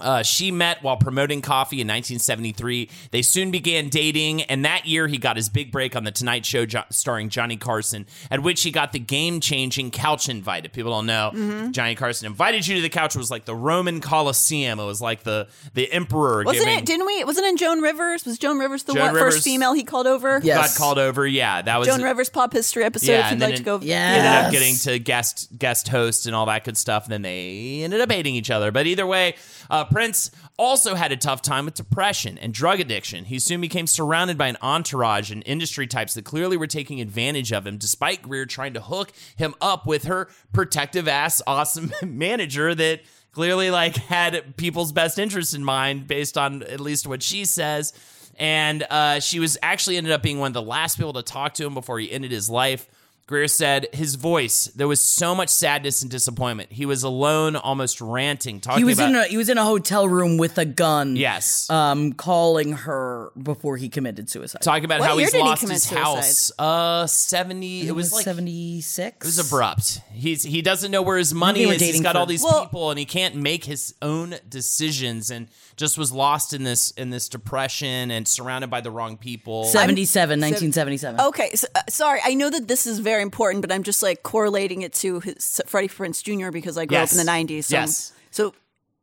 [0.00, 2.90] Uh, she met while promoting Coffy in 1973.
[3.12, 6.44] They soon began dating, and that year he got his big break on The Tonight
[6.44, 10.64] Show jo- starring Johnny Carson, at which he got the game changing couch invite.
[10.66, 11.70] If people don't know, Mm-hmm.
[11.70, 13.14] Johnny Carson invited you to the couch.
[13.14, 14.78] It was like the Roman Colosseum.
[14.80, 16.78] It was like the, the emperor Wasn't giving.
[16.80, 16.86] it?
[16.86, 17.22] Didn't we?
[17.24, 18.24] Wasn't it Joan Rivers?
[18.24, 20.40] Was Joan Rivers the Joan one, Rivers- first female he called over?
[20.42, 20.76] Yes.
[20.76, 21.26] got called over.
[21.26, 23.12] Yeah, that was Joan Rivers pop history episode.
[23.12, 23.78] Yeah, if you'd then like to go.
[23.80, 23.96] Yeah.
[24.10, 27.04] ended up getting to guest guest host and all that good stuff.
[27.04, 28.70] And then they ended up hating each other.
[28.72, 29.34] But either way,
[29.70, 33.24] uh, Prinze also had a tough time with depression and drug addiction.
[33.24, 37.52] He soon became surrounded by an entourage and industry types that clearly were taking advantage
[37.52, 42.74] of him, despite Grier trying to hook him up with her protective ass, awesome manager
[42.74, 43.00] that
[43.32, 47.92] clearly like had people's best interests in mind based on at least what she says.
[48.36, 51.54] And uh, she was actually ended up being one of the last people to talk
[51.54, 52.88] to him before he ended his life.
[53.26, 56.70] Grier said his voice, there was so much sadness and disappointment.
[56.70, 59.64] He was alone, almost ranting, talking He was about in a he was in a
[59.64, 61.16] hotel room with a gun.
[61.16, 61.70] Yes.
[61.70, 64.60] Um, calling her before he committed suicide.
[64.60, 65.98] talking about What how he's did he lost his suicide?
[65.98, 66.52] house.
[66.58, 69.26] Uh 70 it, was, like seventy six.
[69.26, 70.00] it was abrupt.
[70.12, 71.70] He's he doesn't know where his money is.
[71.70, 75.30] He's dating got for- all these Well- people and he can't make his own decisions
[75.30, 79.64] and just was lost in this in this depression and surrounded by the wrong people.
[79.64, 81.20] 77, 1977.
[81.20, 82.20] Okay, so, uh, sorry.
[82.22, 85.60] I know that this is very important, but I'm just like correlating it to his,
[85.66, 86.50] Freddie Prinze Jr.
[86.50, 87.12] because I grew Yes.
[87.12, 87.64] up in the '90s.
[87.64, 88.12] So, Yes.
[88.30, 88.54] So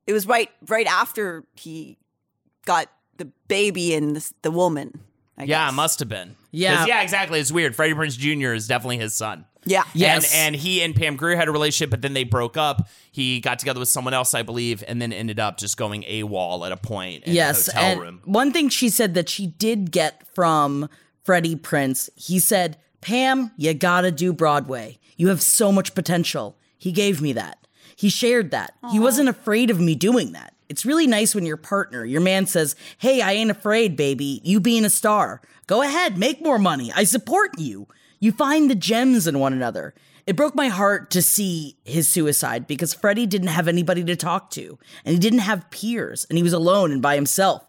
[0.07, 1.97] it was right right after he
[2.65, 2.87] got
[3.17, 4.99] the baby and the, the woman.
[5.37, 5.71] I yeah, guess.
[5.73, 6.35] it must have been.
[6.51, 6.77] Yeah.
[6.77, 7.39] 'Cause, yeah, exactly.
[7.39, 7.75] It's weird.
[7.75, 8.53] Freddie Prinze Jr.
[8.53, 9.45] is definitely his son.
[9.63, 9.83] Yeah.
[9.93, 10.33] Yes.
[10.33, 12.87] And, and he and Pam Grier had a relationship, but then they broke up.
[13.11, 16.65] He got together with someone else, I believe, and then ended up just going AWOL
[16.65, 18.21] at a point in yes, a hotel and room.
[18.25, 20.89] one thing she said that she did get from
[21.23, 24.99] Freddie Prinze, he said, "Pam, you gotta do Broadway.
[25.17, 27.59] You have so much potential." He gave me that.
[27.95, 28.73] He shared that.
[28.91, 30.55] He wasn't afraid of me doing that.
[30.69, 34.41] It's really nice when your partner, your man says, Hey, I ain't afraid, baby.
[34.43, 35.41] You being a star.
[35.67, 36.91] Go ahead, make more money.
[36.95, 37.87] I support you.
[38.19, 39.93] You find the gems in one another.
[40.25, 44.49] It broke my heart to see his suicide because Freddie didn't have anybody to talk
[44.51, 47.67] to, and he didn't have peers, and he was alone and by himself.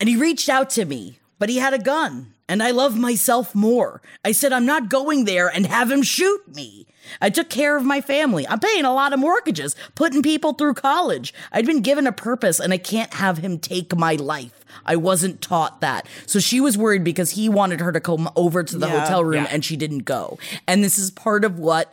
[0.00, 3.54] And he reached out to me, but he had a gun, and I love myself
[3.54, 4.02] more.
[4.24, 6.86] I said, I'm not going there and have him shoot me.
[7.20, 8.46] I took care of my family.
[8.48, 11.32] I'm paying a lot of mortgages, putting people through college.
[11.52, 14.64] I'd been given a purpose, and I can't have him take my life.
[14.84, 16.06] I wasn't taught that.
[16.26, 19.00] So she was worried because he wanted her to come over to the Yeah.
[19.00, 19.50] hotel room Yeah.
[19.50, 20.38] and she didn't go.
[20.66, 21.92] And this is part of what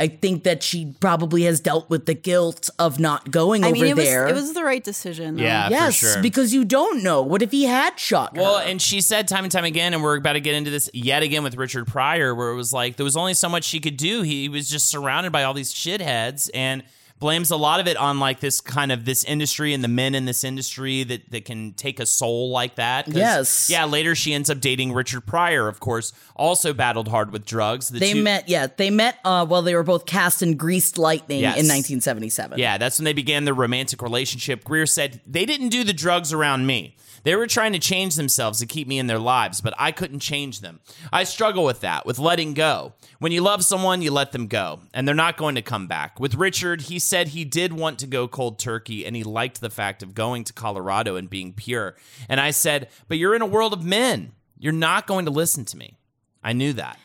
[0.00, 3.74] I think that she probably has dealt with the guilt of not going I over
[3.74, 4.26] mean, it was there.
[4.26, 5.36] it was the right decision.
[5.36, 5.42] though.
[5.44, 6.22] Yeah, yes, for sure.
[6.22, 7.22] because you don't know.
[7.22, 8.42] What if he had shot her?
[8.42, 10.90] Well, and she said time and time again, and we're about to get into this
[10.92, 13.78] yet again with Richard Pryor, where it was like there was only so much she
[13.78, 14.22] could do.
[14.22, 16.82] He was just surrounded by all these shitheads and
[17.20, 20.14] blames a lot of it on like this kind of this industry and the men
[20.14, 23.08] in this industry that, that can take a soul like that.
[23.08, 23.70] Yes.
[23.70, 27.88] Yeah, later she ends up dating Richard Pryor, of course, also battled hard with drugs.
[27.88, 30.98] The they two- met, yeah, they met uh, while they were both cast in Greased
[30.98, 31.54] Lightning Yes.
[31.54, 32.58] in 1977.
[32.58, 34.64] Yeah, that's when they began their romantic relationship.
[34.64, 36.96] Grier said, They didn't do the drugs around me.
[37.22, 40.18] They were trying to change themselves to keep me in their lives, but I couldn't
[40.20, 40.80] change them.
[41.10, 42.92] I struggle with that, with letting go.
[43.24, 46.20] When you love someone, you let them go, and they're not going to come back.
[46.20, 49.70] With Richard, he said he did want to go cold turkey, and he liked the
[49.70, 51.96] fact of going to Colorado and being pure.
[52.28, 54.32] And I said, But you're in a world of men.
[54.58, 55.96] You're not going to listen to me.
[56.42, 56.98] I knew that.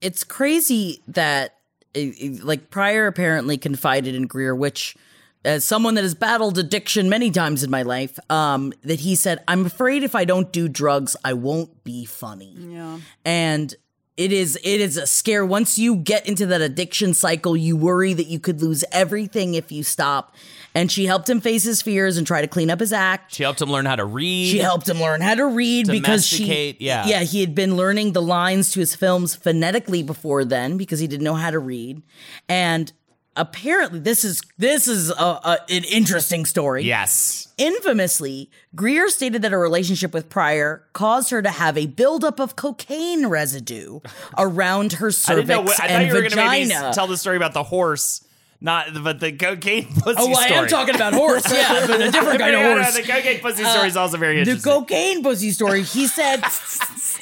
[0.00, 1.56] it's crazy that
[1.96, 4.96] uh, uh, like Pryor apparently confided in Grier, which
[5.44, 9.42] as someone that has battled addiction many times in my life, um, that he said,
[9.48, 13.00] "I'm afraid if I don't do drugs, I won't be funny." Yeah.
[13.24, 13.74] and
[14.16, 18.12] it is it is a scare once you get into that addiction cycle you worry
[18.12, 20.34] that you could lose everything if you stop
[20.76, 23.42] and she helped him face his fears and try to clean up his act She
[23.42, 24.50] helped him learn how to read.
[24.50, 27.06] she helped him learn how to read because she yeah.
[27.06, 31.06] yeah he had been learning the lines to his films phonetically before then because he
[31.06, 32.02] didn't know how to read
[32.48, 32.92] and
[33.36, 37.48] apparently this is this is a, a, an interesting story Yes.
[37.56, 42.56] Infamously, Grier stated that a relationship with Pryor caused her to have a buildup of
[42.56, 44.00] cocaine residue
[44.38, 45.72] around her I cervix didn't know.
[45.72, 46.92] I thought and you were going to maybe vagina.
[46.92, 48.24] tell the story about the horse,
[48.60, 52.38] not but the cocaine pussy oh, I am talking about horse, yeah, but a different
[52.40, 52.96] kind of horse.
[52.96, 54.72] The cocaine pussy story is uh, also very interesting.
[54.72, 55.82] The cocaine pussy story.
[55.82, 56.42] He said.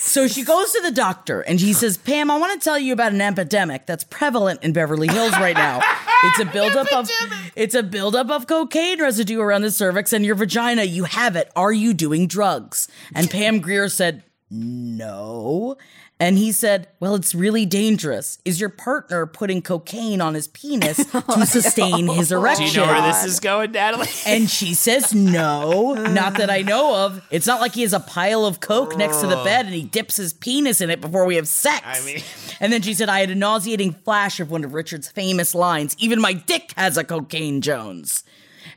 [0.04, 2.92] So she goes to the doctor and he says, "Pam, I want to tell you
[2.92, 5.80] about an epidemic that's prevalent in Beverly Hills right now.
[6.24, 7.08] It's a buildup of
[7.54, 10.82] it's a buildup of cocaine residue around the cervix and your vagina.
[10.82, 11.50] You have it.
[11.54, 15.76] Are you doing drugs?" And Pam Grier said, "No."
[16.22, 18.38] And he said, Well, it's really dangerous.
[18.44, 22.66] Is your partner putting cocaine on his penis oh, to sustain his erection?
[22.66, 24.06] Do you know where this is going, Natalie?
[24.24, 27.26] And she says, No, not that I know of.
[27.32, 29.82] It's not like he has a pile of coke next to the bed and he
[29.82, 31.84] dips his penis in it before we have sex.
[31.84, 32.22] I mean-
[32.60, 35.96] and then she said, I had a nauseating flash of one of Richard's famous lines
[35.98, 38.22] Even my dick has a cocaine Jones.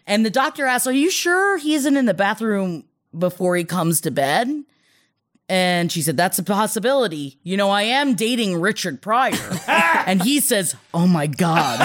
[0.07, 2.85] And the doctor asked, Are you sure he isn't in the bathroom
[3.15, 4.63] before he comes to bed?
[5.47, 7.39] And she said, That's a possibility.
[7.43, 9.37] You know, I am dating Richard Pryor.
[9.67, 11.79] and he says, Oh my God,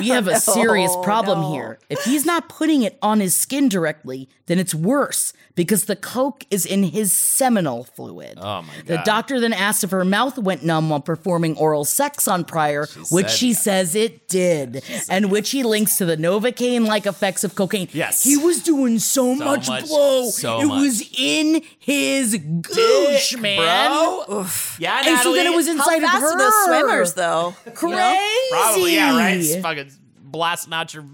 [0.00, 1.78] we have a oh, serious problem here.
[1.88, 6.44] If he's not putting it on his skin directly, then it's worse because the coke
[6.50, 8.38] is in his seminal fluid.
[8.40, 8.86] Oh my God.
[8.86, 12.86] The doctor then asked if her mouth went numb while performing oral sex on Pryor,
[13.10, 13.62] which she yes.
[13.62, 17.88] says it did, and which he links to the Novocaine like effects of cocaine.
[17.92, 18.22] Yes.
[18.24, 20.30] He was doing so, much, much, blow.
[20.30, 20.80] so it much.
[20.80, 23.90] was in his gooch, man.
[24.26, 24.46] Bro.
[24.78, 26.32] Yeah, And so then it was How inside of fast her.
[26.32, 27.54] are those swimmers, though?
[27.74, 28.50] Crazy.
[28.50, 29.36] Probably, yeah, right?
[29.38, 29.90] It's fucking
[30.20, 31.04] blasting out your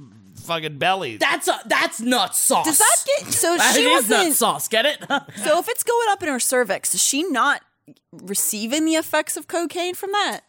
[0.51, 1.17] fucking belly.
[1.17, 2.67] That's a, that's not sauce.
[2.67, 3.57] Does that get so?
[3.61, 4.37] That She is not wasn't.
[4.37, 4.69] sauce.
[4.69, 4.99] Get it?
[5.45, 7.63] So if it's going up in her cervix, is she not
[8.13, 10.41] receiving the effects of cocaine from that?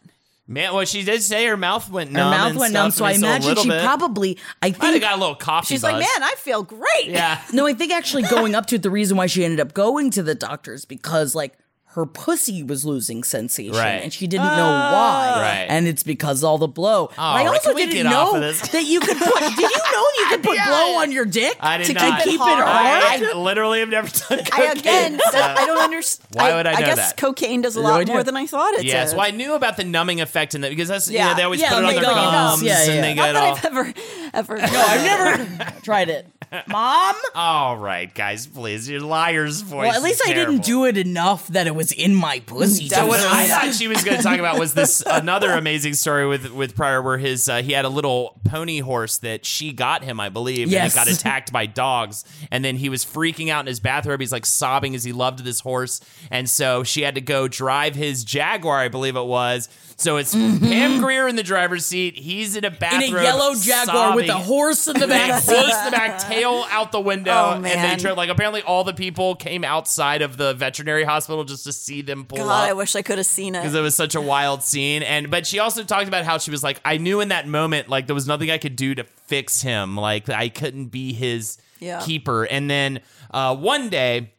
[0.48, 2.24] Man, well, she did say her mouth went numb.
[2.24, 2.40] Her numb.
[2.40, 4.38] mouth and went numb, so I and it's a imagine she bit- probably.
[4.60, 5.92] I Might have think got a little coffee She's buzz.
[5.92, 7.06] like, man, I feel great.
[7.06, 7.40] Yeah.
[7.52, 10.10] No, I think actually going up to it, the reason why she ended up going
[10.10, 11.54] to the doctors because like
[11.94, 14.02] her pussy was losing sensation Right.
[14.02, 14.92] and she didn't know ah.
[15.36, 15.42] why.
[15.42, 15.66] Right.
[15.68, 17.08] And it's because all the blow.
[17.10, 20.26] Oh, but I also didn't know of that you could put did you know you
[20.30, 22.22] could put blow on your dick I did to not.
[22.22, 22.64] keep it hard.
[22.64, 23.22] hard?
[23.22, 24.68] I literally have never done cocaine.
[24.68, 26.28] I again, that, I don't understand.
[26.32, 27.16] Why would I know I guess that?
[27.18, 28.14] cocaine does a lot idea.
[28.14, 29.18] more than I thought it Yes, did.
[29.18, 31.34] well, I knew about the numbing effect in that because that's yeah, Yeah.
[31.34, 32.32] they always Yeah, put it on on the their gums.
[32.32, 33.00] gums Yeah, and yeah.
[33.02, 33.54] they Not get that all.
[33.54, 33.94] I've ever,
[34.32, 34.56] ever.
[34.72, 36.26] No, I've never tried it.
[36.68, 37.14] Mom?
[37.34, 39.88] All right, guys, please, your liar's voice.
[39.88, 42.88] Well, at least is I didn't do it enough that it was in my pussy.
[42.88, 46.26] So what I thought she was going to talk about was this another amazing story
[46.26, 50.04] with with Pryor, where his uh, he had a little pony horse that she got
[50.04, 50.82] him, I believe, Yes.
[50.96, 54.20] and it got attacked by dogs, and then he was freaking out in his bathrobe.
[54.20, 56.00] He's like sobbing as he loved this horse,
[56.30, 59.68] and so she had to go drive his Jaguar, I believe it was.
[59.96, 62.16] So it's Pam Grier in the driver's seat.
[62.16, 65.84] He's in a in a yellow Jaguar with a horse in the Back, horse in
[65.84, 68.12] the back, tail out the window, Oh, and they.
[68.12, 72.24] Like apparently, all the people came outside of the veterinary hospital just to see them
[72.24, 73.78] pull God, up I wish I could have seen it because it.
[73.78, 75.02] it was such a wild scene.
[75.02, 77.88] And but she also talked about how she was like, I knew in that moment,
[77.88, 79.96] like there was nothing I could do to fix him.
[79.96, 82.00] Like I couldn't be his Yeah.
[82.00, 82.44] keeper.
[82.44, 84.32] And then uh, one day.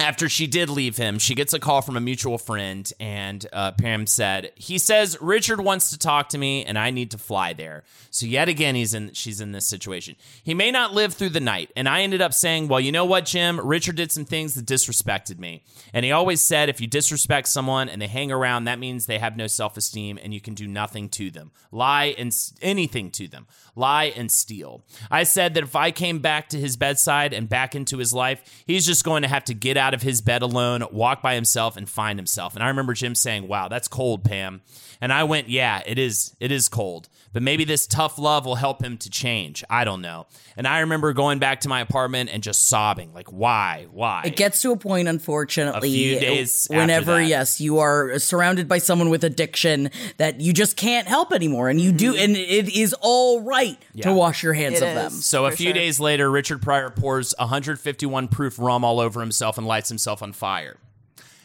[0.00, 3.72] After she did leave him, she gets a call from a mutual friend, and uh,
[3.72, 7.52] Pam said, "He says Richard wants to talk to me, and I need to fly
[7.52, 9.12] there." So yet again, he's in.
[9.12, 10.16] She's in this situation.
[10.42, 13.04] He may not live through the night, and I ended up saying, "Well, you know
[13.04, 13.60] what, Jim?
[13.60, 17.90] Richard did some things that disrespected me, and he always said if you disrespect someone
[17.90, 21.10] and they hang around, that means they have no self-esteem, and you can do nothing
[21.10, 23.46] to them, lie and anything to them,
[23.76, 27.74] lie and steal." I said that if I came back to his bedside and back
[27.74, 30.84] into his life, he's just going to have to get out of his bed alone,
[30.90, 32.54] walk by himself, and find himself.
[32.54, 34.60] And I remember Jim saying, "Wow, that's cold, Pam."
[35.00, 36.34] And I went, "Yeah, it is.
[36.40, 39.62] It is cold." But maybe this tough love will help him to change.
[39.70, 40.26] I don't know.
[40.56, 43.86] And I remember going back to my apartment and just sobbing, like, why?
[43.92, 44.22] Why?
[44.24, 47.26] It gets to a point, unfortunately, A few days after whenever that.
[47.28, 51.80] yes, you are surrounded by someone with addiction that you just can't help anymore, and
[51.80, 53.98] you do, and it is all right Mm-hmm.
[53.98, 54.04] Yeah.
[54.06, 54.94] to wash your hands It of is.
[54.96, 55.10] them.
[55.12, 55.72] So a few sure.
[55.74, 60.32] days later, Richard Pryor pours 151 proof rum all over himself and lights himself on
[60.32, 60.76] fire.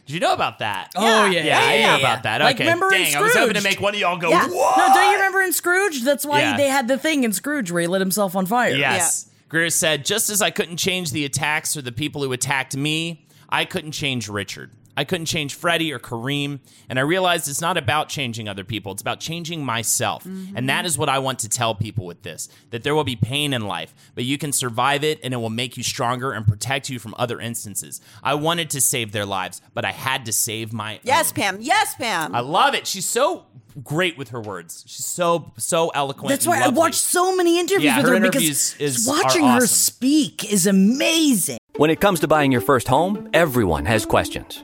[0.06, 0.92] Did you know about that?
[0.96, 1.98] Oh, yeah, yeah, I yeah, know yeah.
[1.98, 2.42] about that.
[2.42, 4.30] Like, okay, remember in dang, I was hoping to make one of y'all go.
[4.30, 4.48] Yeah.
[4.48, 4.78] What?
[4.78, 6.04] No, don't you remember in Scrooge?
[6.04, 6.58] That's why Yeah.
[6.58, 8.76] they had the thing in Scrooge where he lit himself on fire.
[8.76, 9.28] Yes.
[9.50, 13.26] Grier said, just as I couldn't change the attacks or the people who attacked me,
[13.50, 14.72] I couldn't change Richard.
[14.98, 16.60] I couldn't change Freddie or Kareem.
[16.90, 20.26] And I realized it's not about changing other people, it's about changing myself.
[20.26, 23.16] And that is what I want to tell people with this that there will be
[23.16, 26.48] pain in life, but you can survive it and it will make you stronger and
[26.48, 28.02] protect you from other instances.
[28.24, 31.36] I wanted to save their lives, but I had to save my Yes, own.
[31.36, 31.58] Pam.
[31.62, 32.34] Yes, Pam.
[32.36, 32.88] I love it.
[32.88, 33.46] She's so
[33.84, 34.86] great with her words.
[34.88, 36.30] She's so so eloquent.
[36.30, 36.80] That's and why I lovely.
[36.80, 40.50] watched so many interviews Yeah, with her her, interviews because is- watching are her speak
[40.52, 41.58] is amazing.
[41.76, 44.64] When it comes to buying your first home, everyone has questions.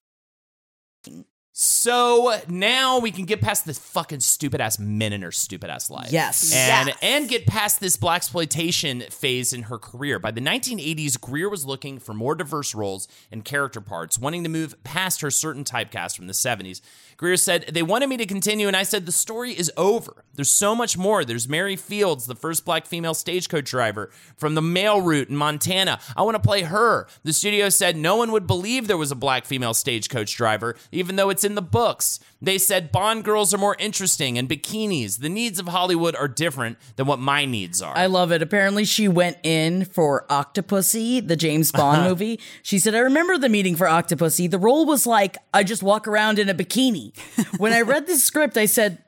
[1.53, 5.89] So now we can get past this fucking stupid ass men in her stupid ass
[5.89, 6.09] life.
[6.11, 6.53] Yes.
[6.53, 6.97] And Yes.
[7.01, 10.17] and get past this black exploitation phase in her career.
[10.17, 14.49] By the 1980s, Grier was looking for more diverse roles and character parts, wanting to
[14.49, 16.79] move past her certain typecast from the 70s.
[17.21, 20.25] Grier said, They wanted me to continue, and I said, The story is over.
[20.33, 21.23] There's so much more.
[21.23, 25.99] There's Mary Fields, the first black female stagecoach driver from the mail route in Montana.
[26.17, 27.07] I want to play her.
[27.23, 31.15] The studio said no one would believe there was a black female stagecoach driver, even
[31.15, 32.19] though it's in the books.
[32.41, 35.19] They said Bond girls are more interesting and bikinis.
[35.19, 37.95] The needs of Hollywood are different than what my needs are.
[37.95, 38.41] I love it.
[38.41, 42.39] Apparently, she went in for Octopussy, the James Bond movie.
[42.63, 44.49] She said, I remember the meeting for Octopussy.
[44.49, 47.15] The role was like, I just walk around in a bikini.
[47.59, 49.03] when I read the script, I said,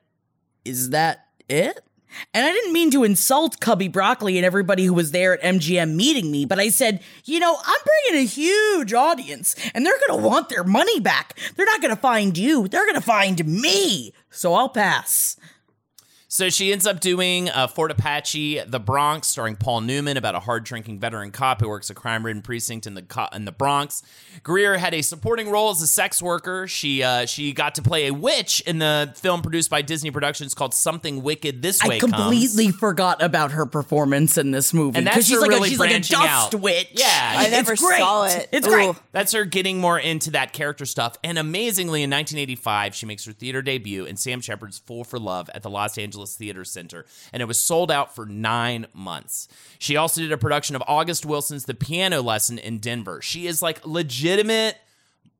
[0.63, 1.79] Is that it?
[2.33, 5.95] And I didn't mean to insult Cubby Broccoli and everybody who was there at MGM
[5.95, 10.21] meeting me, but I said, you know, I'm bringing a huge audience and they're going
[10.21, 11.37] to want their money back.
[11.55, 14.13] They're not going to find you, they're going to find me.
[14.29, 15.37] So I'll pass.
[16.33, 20.39] So she ends up doing uh, Fort Apache, The Bronx, starring Paul Newman about a
[20.39, 23.51] hard drinking veteran cop who works a crime ridden precinct in the co- in the
[23.51, 24.01] Bronx.
[24.41, 26.67] Grier had a supporting role as a sex worker.
[26.67, 30.55] She uh, she got to play a witch in the film produced by Disney Productions
[30.55, 32.13] called Something Wicked This Way I Comes.
[32.13, 34.97] completely forgot about her performance in this movie.
[34.97, 36.55] And that's 'Cause she's her like really a, she's like a dust out.
[36.55, 36.89] witch.
[36.93, 37.33] Yeah.
[37.37, 37.99] I never great.
[37.99, 38.49] saw it.
[38.51, 38.71] It's Ooh.
[38.71, 38.95] great.
[39.11, 41.15] That's her getting more into that character stuff.
[41.23, 45.47] And amazingly, in 1985, she makes her theater debut in Sam Shepard's Fool for Love
[45.53, 49.47] at the Los Angeles Theater Center, and it was sold out for nine months.
[49.79, 53.21] She also did a production of August Wilson's The Piano Lesson in Denver.
[53.21, 54.77] She is like legitimate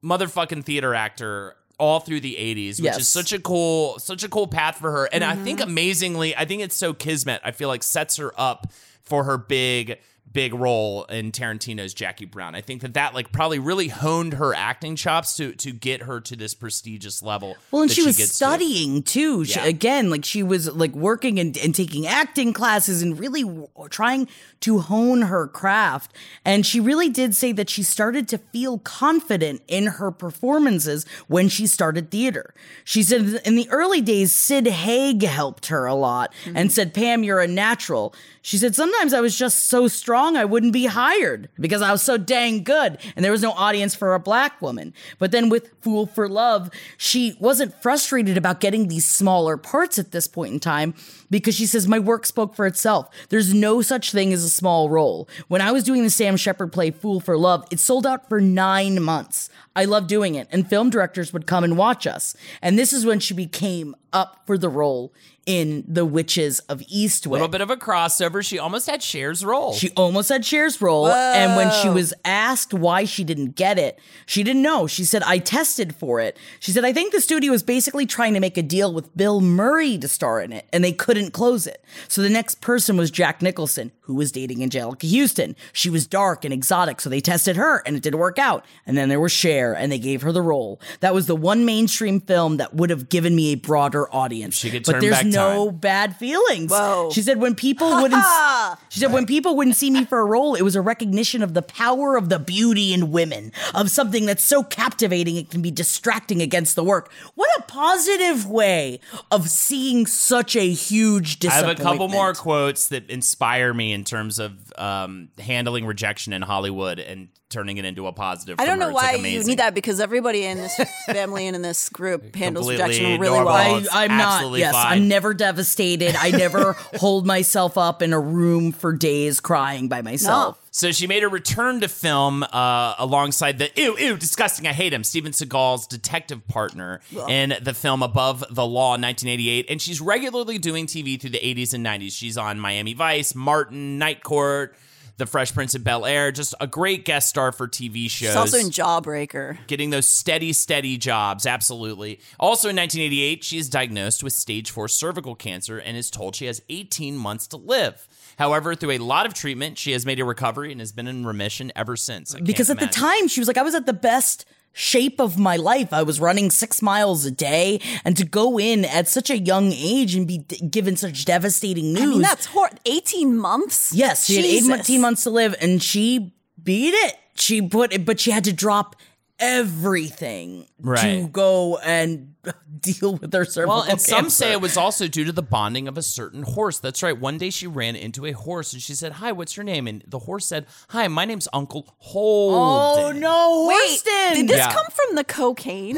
[0.04, 3.00] motherfucking theater actor all through the 80s which Yes.
[3.00, 5.70] is such a cool such a cool path for her and i think mm-hmm.
[5.70, 8.72] amazingly i think it's so kismet i feel like sets her up
[9.02, 9.98] for her big
[10.34, 12.56] big role in Tarantino's Jackie Brown.
[12.56, 16.20] I think that that like probably really honed her acting chops to to get her
[16.22, 17.56] to this prestigious level.
[17.72, 18.36] Well, and that she was gets to.
[18.36, 19.46] studying too.
[19.46, 19.66] She, Yeah.
[19.66, 24.28] again, like she was like working and, and taking acting classes and really w- trying
[24.62, 26.14] to hone her craft.
[26.44, 31.50] And she really did say that she started to feel confident in her performances when
[31.50, 32.54] she started theater.
[32.84, 36.68] She said in the early days, Sid Haig helped her a lot and mm-hmm.
[36.70, 38.16] said, Pam, you're a natural.
[38.42, 42.02] She said, sometimes I was just so strong I wouldn't be hired because I was
[42.02, 44.94] so dang good and there was no audience for a black woman.
[45.20, 50.12] But then with Fool for Love, she wasn't frustrated about getting these smaller parts at
[50.12, 50.94] this point in time
[51.30, 53.10] because she says, My work spoke for itself.
[53.30, 55.28] There's no such thing as a small role.
[55.48, 58.40] When I was doing the Sam Shepard play Fool for Love, it sold out for
[58.40, 59.50] nine months.
[59.76, 62.36] I loved doing it, and film directors would come and watch us.
[62.62, 65.12] And this is when she became up for the role
[65.46, 67.26] in The Witches of Eastwick.
[67.26, 68.46] A little bit of a crossover.
[68.46, 69.74] She almost had Cher's role.
[69.74, 71.08] She almost had Cher's role.
[71.10, 74.88] And when she was asked why she didn't get it, she didn't know.
[74.88, 76.38] She said, I tested for it.
[76.60, 79.42] She said, I think the studio was basically trying to make a deal with Bill
[79.42, 81.84] Murray to star in it, and they couldn't close it.
[82.08, 85.58] So the next person was Jack Nicholson, who was dating Anjelica Huston.
[85.74, 88.64] She was dark and exotic, so they tested her, and it didn't work out.
[88.86, 90.82] And then there was Cher, and they gave her the role.
[91.00, 94.56] That was the one mainstream film that would have given me a broader audience.
[94.56, 95.78] She could but there's back no time.
[95.78, 96.72] bad feelings.
[96.72, 97.10] Whoa.
[97.12, 98.24] She said when people wouldn't
[98.90, 101.54] she said when people wouldn't see me for a role, it was a recognition of
[101.54, 105.72] the power of the beauty in women, of something that's so captivating it can be
[105.72, 107.12] distracting against the work.
[107.36, 109.00] What a positive way
[109.32, 114.04] of seeing such a huge I have a couple more quotes that inspire me in
[114.04, 118.60] terms of um, handling rejection in Hollywood and turning it into a positive.
[118.60, 118.94] I don't know her.
[118.94, 120.76] Like, why you need that because everybody in this
[121.06, 123.54] family and in this group handles rejection really normal.
[123.54, 123.86] well.
[123.94, 124.58] I, I'm not.
[124.58, 124.92] Yes, fine.
[124.92, 126.16] I'm never devastated.
[126.16, 130.60] I never hold myself up in a room for days crying by myself.
[130.72, 134.92] So she made a return to film uh, alongside the ew ew disgusting I hate
[134.92, 137.00] him Steven Seagal's detective partner
[137.30, 141.40] in the film Above the Law in 1988, and she's regularly doing TV through the
[141.40, 142.12] 80s and 90s.
[142.14, 144.76] She's on Miami Vice, Martin, Night Court,
[145.18, 148.30] The Fresh Prince of Bel Air, just a great guest star for TV shows.
[148.30, 149.58] She's also in Jawbreaker.
[149.68, 151.46] getting those steady, steady jobs.
[151.46, 152.20] Absolutely.
[152.40, 156.48] Also in 1988, she is diagnosed with stage four cervical cancer and is told she
[156.48, 158.08] has 18 months to live.
[158.38, 161.26] However, through a lot of treatment, she has made a recovery and has been in
[161.26, 162.34] remission ever since.
[162.34, 165.38] I because at the time she was like, I was at the best shape of
[165.40, 165.94] my life.
[165.94, 169.72] I was running six miles a day, and to go in at such a young
[169.72, 172.04] age and be d- given such devastating news.
[172.04, 173.94] I mean, that's hor- 18 months?
[173.94, 174.70] Yes, she Jesus.
[174.70, 177.16] had 18 months to live, and she beat it.
[177.36, 178.96] She put it, but she had to drop
[179.44, 180.66] everything
[180.98, 182.34] to go and
[182.80, 185.88] deal with her cervical Well, and some say it was also due to the bonding
[185.88, 186.80] of a certain horse.
[186.80, 187.18] That's right.
[187.18, 189.88] One day she ran into a horse and she said, Hi, what's your name?
[189.88, 193.18] And the horse said, Hi, my name's Uncle oh, Holden.
[193.18, 194.04] Oh no, Wait,
[194.36, 194.74] did this Yeah.
[194.74, 195.98] come from the cocaine?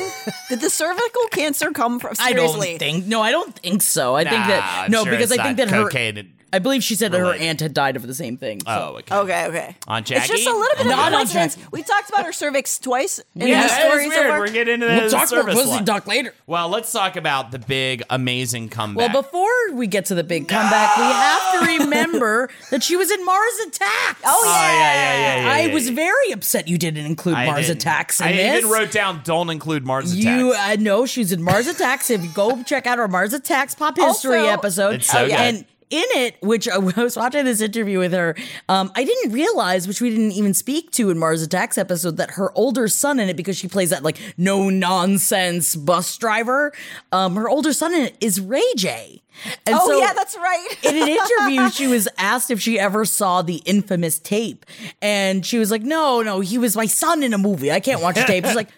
[0.49, 2.13] did the cervical cancer come from?
[2.19, 3.05] I don't think.
[3.05, 4.15] No, I don't think so.
[4.15, 5.99] I think that I'm no, sure because it's I think not that her.
[5.99, 7.45] and- I believe she said that her related.
[7.45, 8.61] aunt had died of the same thing.
[8.61, 9.15] so- Oh, okay.
[9.15, 9.75] Okay, okay.
[9.87, 10.45] On It's just Jackie?
[10.45, 11.55] a little bit of Not a on coincidence.
[11.55, 11.67] Jackie.
[11.71, 14.29] We talked about her cervix twice in Yeah, the that is stories so weird.
[14.29, 14.39] far.
[14.39, 15.85] We're getting into We'll the talk about service pussy line.
[15.85, 16.33] talk later.
[16.47, 19.13] Well, let's talk about the big, amazing comeback.
[19.13, 23.11] Well, before we get to the big comeback, we have to remember that she was
[23.11, 24.21] in Mars Attacks.
[24.25, 25.69] Oh, Oh, yeah, yeah, yeah, yeah.
[25.71, 25.95] I was yeah.
[25.95, 27.81] very upset you didn't include I Mars didn't.
[27.81, 28.59] Attacks in I this.
[28.59, 30.25] even wrote down, don't include Mars Attacks.
[30.25, 32.09] You uh, know she's in Mars Attacks.
[32.09, 35.33] If you go check out our Mars Attacks pop history Also- episode, It's so good.
[35.33, 38.35] and in it, which I was watching this interview with her,
[38.69, 42.31] um, I didn't realize, which we didn't even speak to in Mars Attacks episode, that
[42.31, 46.73] her older son in it, because she plays that like no nonsense bus driver,
[47.11, 49.21] um, her older son in it is Ray J.
[49.65, 50.67] And Oh so- yeah, that's right.
[50.83, 54.65] in an interview, she was asked if she ever saw the infamous tape.
[55.01, 57.71] And she was like, no, no, he was my son in a movie.
[57.71, 58.45] I can't watch the tape.
[58.45, 58.69] She's like,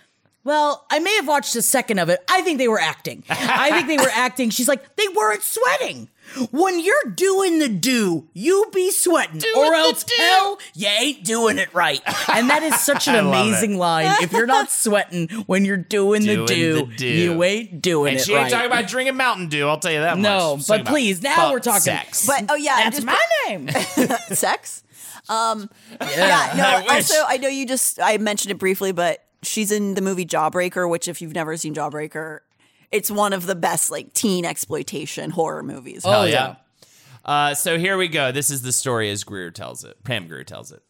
[0.43, 2.23] well, I may have watched a second of it.
[2.29, 3.23] I think they were acting.
[3.29, 4.49] I think they were acting.
[4.49, 6.09] She's like, they weren't sweating.
[6.51, 9.41] When you're doing the do, you be sweating.
[9.55, 10.13] or else, do.
[10.17, 12.01] hell, you ain't doing it right.
[12.29, 14.07] And that is such an amazing line.
[14.21, 17.07] If you're not sweating when you're doing, Doing the, do, the do.
[17.07, 18.19] you ain't doing it right.
[18.19, 18.51] and it she ain't right.
[18.51, 20.17] talking about drinking Mountain Dew, I'll tell you that.
[20.17, 22.25] No, She's but please, now we're talking- sex.
[22.27, 23.69] But oh yeah, That's just- my name.
[24.33, 24.83] sex.
[25.29, 25.69] Um,
[25.99, 26.07] Yeah.
[26.15, 26.53] yeah.
[26.55, 26.63] No.
[26.91, 30.25] I also, I know you just I mentioned it briefly, but she's in the movie
[30.25, 32.39] Jawbreaker, which if you've never seen Jawbreaker,
[32.91, 36.03] it's one of the best like teen exploitation horror movies.
[36.05, 36.55] Oh, Hell yeah.
[37.25, 38.31] Uh, so here we go.
[38.31, 40.01] This is the story as Grier tells it.
[40.03, 40.81] Pam Grier tells it.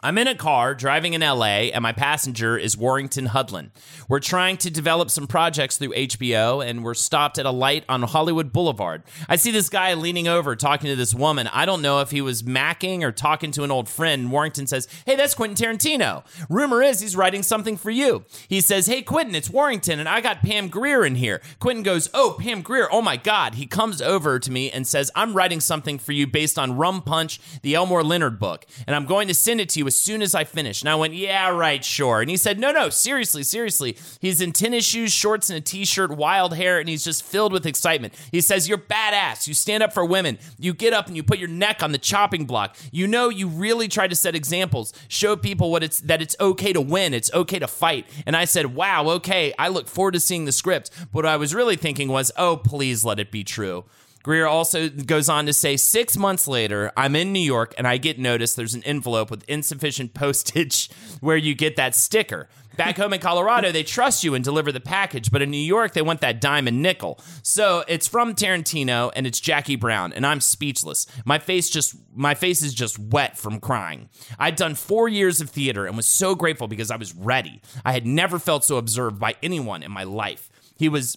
[0.00, 3.72] I'm in a car driving in LA, and my passenger is Warrington Hudlin.
[4.08, 8.02] We're trying to develop some projects through HBO, and we're stopped at a light on
[8.02, 9.02] Hollywood Boulevard.
[9.28, 11.48] I see this guy leaning over talking to this woman.
[11.48, 14.30] I don't know if he was macking or talking to an old friend.
[14.30, 16.24] Warrington says, Hey, that's Quentin Tarantino.
[16.48, 18.24] Rumor is he's writing something for you.
[18.48, 21.40] He says, Hey, Quentin, it's Warrington, and I got Pam Grier in here.
[21.58, 23.56] Quentin goes, Oh, Pam Grier, oh my God.
[23.56, 27.02] He comes over to me and says, I'm writing something for you based on Rum
[27.02, 30.22] Punch, the Elmore Leonard book, and I'm going to send it to you as soon
[30.22, 30.82] as I finished.
[30.82, 32.20] And I went, Yeah, right, sure.
[32.20, 33.96] And he said, No, no, seriously, seriously.
[34.20, 37.52] He's in tennis shoes, shorts, and a t shirt, wild hair, and he's just filled
[37.52, 38.14] with excitement.
[38.30, 39.48] He says, You're badass.
[39.48, 40.38] You stand up for women.
[40.58, 42.76] You get up and you put your neck on the chopping block.
[42.92, 46.72] You know, you really try to set examples, show people what it's that it's okay
[46.72, 48.06] to win, it's okay to fight.
[48.26, 49.52] And I said, Wow, okay.
[49.58, 50.90] I look forward to seeing the script.
[51.12, 53.84] But what I was really thinking was, Oh, please let it be true.
[54.28, 57.96] Grier also goes on to say six months later, I'm in New York and I
[57.96, 60.90] get notice there's an envelope with insufficient postage
[61.22, 62.46] where you get that sticker.
[62.76, 65.94] Back home in Colorado, they trust you and deliver the package, but in New York,
[65.94, 67.18] they want that dime and nickel.
[67.42, 71.06] So it's from Tarantino and it's Jackie Brown, and I'm speechless.
[71.24, 74.10] My face just my face is just wet from crying.
[74.38, 77.62] I'd done four years of theater and was so grateful because I was ready.
[77.82, 80.50] I had never felt so observed by anyone in my life.
[80.76, 81.16] He was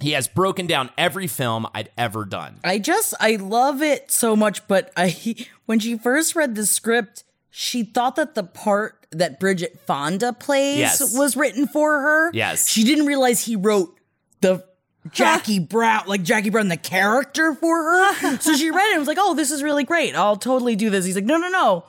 [0.00, 2.58] he has broken down every film I'd ever done.
[2.64, 5.34] I just I love it so much, but I
[5.66, 10.78] when she first read the script, she thought that the part that Bridget Fonda plays
[10.78, 11.16] Yes.
[11.16, 12.30] was written for her.
[12.32, 12.68] Yes.
[12.68, 13.98] She didn't realize he wrote
[14.40, 14.64] the
[15.12, 18.38] Jackie Brown, like Jackie Brown, the character for her.
[18.40, 20.14] so she read it and was like, "Oh, this is really great.
[20.14, 21.84] I'll totally do this." He's like, "No, no, no."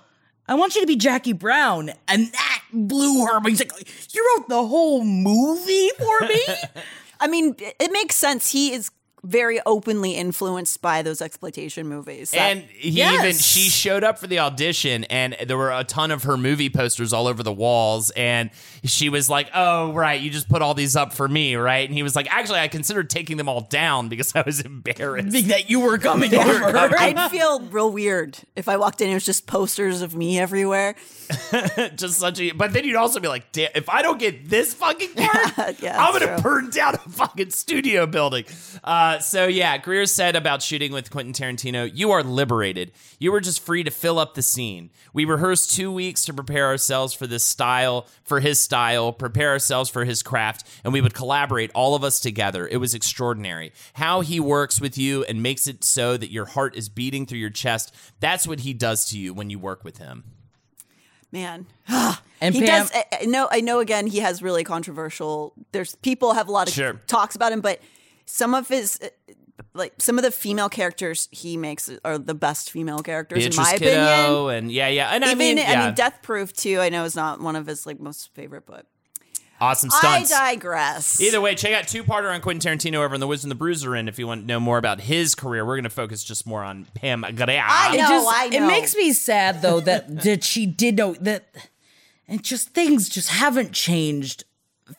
[0.48, 1.92] I want you to be Jackie Brown.
[2.10, 3.40] And that blew her.
[3.40, 3.72] But he's like,
[4.14, 6.42] You wrote the whole movie for me?
[7.22, 8.52] I mean, it makes sense.
[8.52, 8.90] He is
[9.24, 12.32] very openly influenced by those exploitation movies.
[12.32, 13.14] That- And he Yes.
[13.24, 16.70] even she showed up for the audition and there were a ton of her movie
[16.70, 18.50] posters all over the walls and
[18.84, 21.96] she was like, "Oh, right, you just put all these up for me, right?" And
[21.96, 25.48] he was like, "Actually, I considered taking them all down because I was embarrassed." Think
[25.48, 26.76] that you were coming over.
[26.78, 30.40] I'd feel real weird if I walked in and it was just posters of me
[30.40, 30.96] everywhere.
[31.96, 34.74] just such a but then you'd also be like, "Damn, if I don't get this
[34.74, 38.46] fucking part, Yeah, I'm gonna burn down a fucking studio building."
[38.84, 42.92] Uh, Uh, so yeah, Grier said about shooting with Quentin Tarantino, "You are liberated.
[43.20, 44.90] You were just free to fill up the scene.
[45.14, 49.90] We rehearsed two weeks to prepare ourselves for this style, for his style, prepare ourselves
[49.90, 52.68] for his craft, and we would collaborate all of us together.
[52.68, 53.74] It was extraordinary.
[53.94, 57.40] How he works with you and makes it so that your heart is beating through
[57.40, 57.94] your chest.
[58.22, 60.24] That's what he does to you when you work with him."
[61.34, 61.66] Man.
[62.42, 62.92] And he Pam- does.
[62.94, 63.48] I, I know.
[63.52, 63.80] I know.
[63.80, 65.54] Again, he has really controversial.
[65.72, 66.94] There's people have a lot of Sure.
[67.08, 67.80] talks about him, but
[68.32, 69.08] some of his, uh,
[69.74, 73.64] like some of the female characters he makes are the best female characters Beatrice in
[73.64, 74.64] my Kiddo, opinion.
[74.64, 76.80] and yeah, yeah, and I Even mean, yeah, I mean, Death Proof too.
[76.80, 78.86] I know is not one of his like most favorite, but
[79.60, 80.34] awesome stunts.
[80.34, 81.22] I digress.
[81.22, 83.56] Either way, check out two parter on Quentin Tarantino over on The Wiz and the
[83.56, 83.96] Bruiser.
[83.96, 86.48] And if you want to know more about his career, we're going to focus just
[86.48, 87.62] more on Pam Grier.
[87.64, 88.08] I it know.
[88.08, 91.46] just I it makes me sad though that that she did know that
[92.28, 94.46] and just things just haven't changed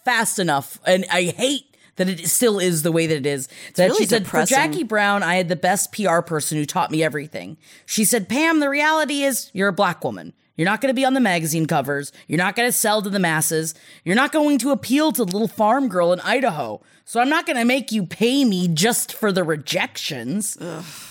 [0.04, 3.86] fast enough and i hate that it still is the way that it is that
[3.86, 4.56] really she said depressing.
[4.56, 8.28] for jackie brown i had the best pr person who taught me everything she said
[8.28, 11.20] pam the reality is you're a black woman you're not going to be on the
[11.20, 12.12] magazine covers.
[12.28, 13.74] You're not going to sell to the masses.
[14.04, 16.82] You're not going to appeal to the little farm girl in Idaho.
[17.04, 20.58] So I'm not going to make you pay me just for the rejections.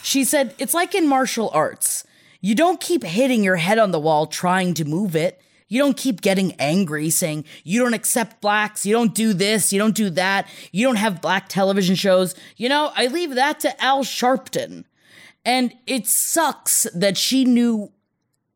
[0.04, 2.06] She said, It's like in martial arts.
[2.40, 5.42] You don't keep hitting your head on the wall trying to move it.
[5.72, 8.86] You don't keep getting angry saying, You don't accept blacks.
[8.86, 9.72] You don't do this.
[9.72, 10.50] You don't do that.
[10.74, 12.36] You don't have black television shows.
[12.58, 14.84] You know, I leave that to Al Sharpton.
[15.46, 17.90] And it sucks that she knew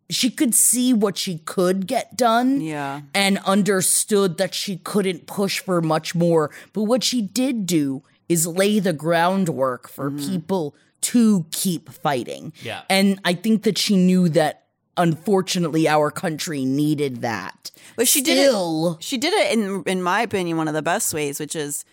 [0.09, 3.01] she could see what she could get done Yeah.
[3.13, 6.51] and understood that she couldn't push for much more.
[6.73, 10.29] But what she did do is lay the groundwork for mm-hmm.
[10.29, 12.51] people to keep fighting.
[12.61, 12.81] Yeah.
[12.89, 14.64] And I think that she knew that
[14.97, 17.71] unfortunately our country needed that.
[17.95, 19.03] But she did it.
[19.03, 21.85] She did it in, in my opinion, one of the best ways, which is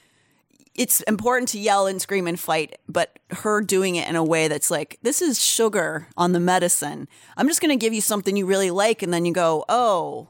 [0.75, 4.49] it's important to yell and scream and fight, but her doing it in a way
[4.49, 7.09] that's like, this is sugar on the medicine.
[7.37, 10.29] I'm just going to give you something you really like, and then you go, oh,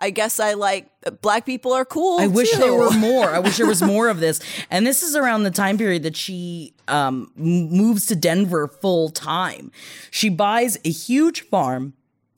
[0.00, 0.88] I guess I like
[1.22, 2.20] black people are cool.
[2.20, 3.30] I wish there were more.
[3.30, 4.40] I wish there was more of this.
[4.70, 9.72] And this is around the time period that she um, moves to Denver full time.
[10.10, 11.94] She buys a huge farm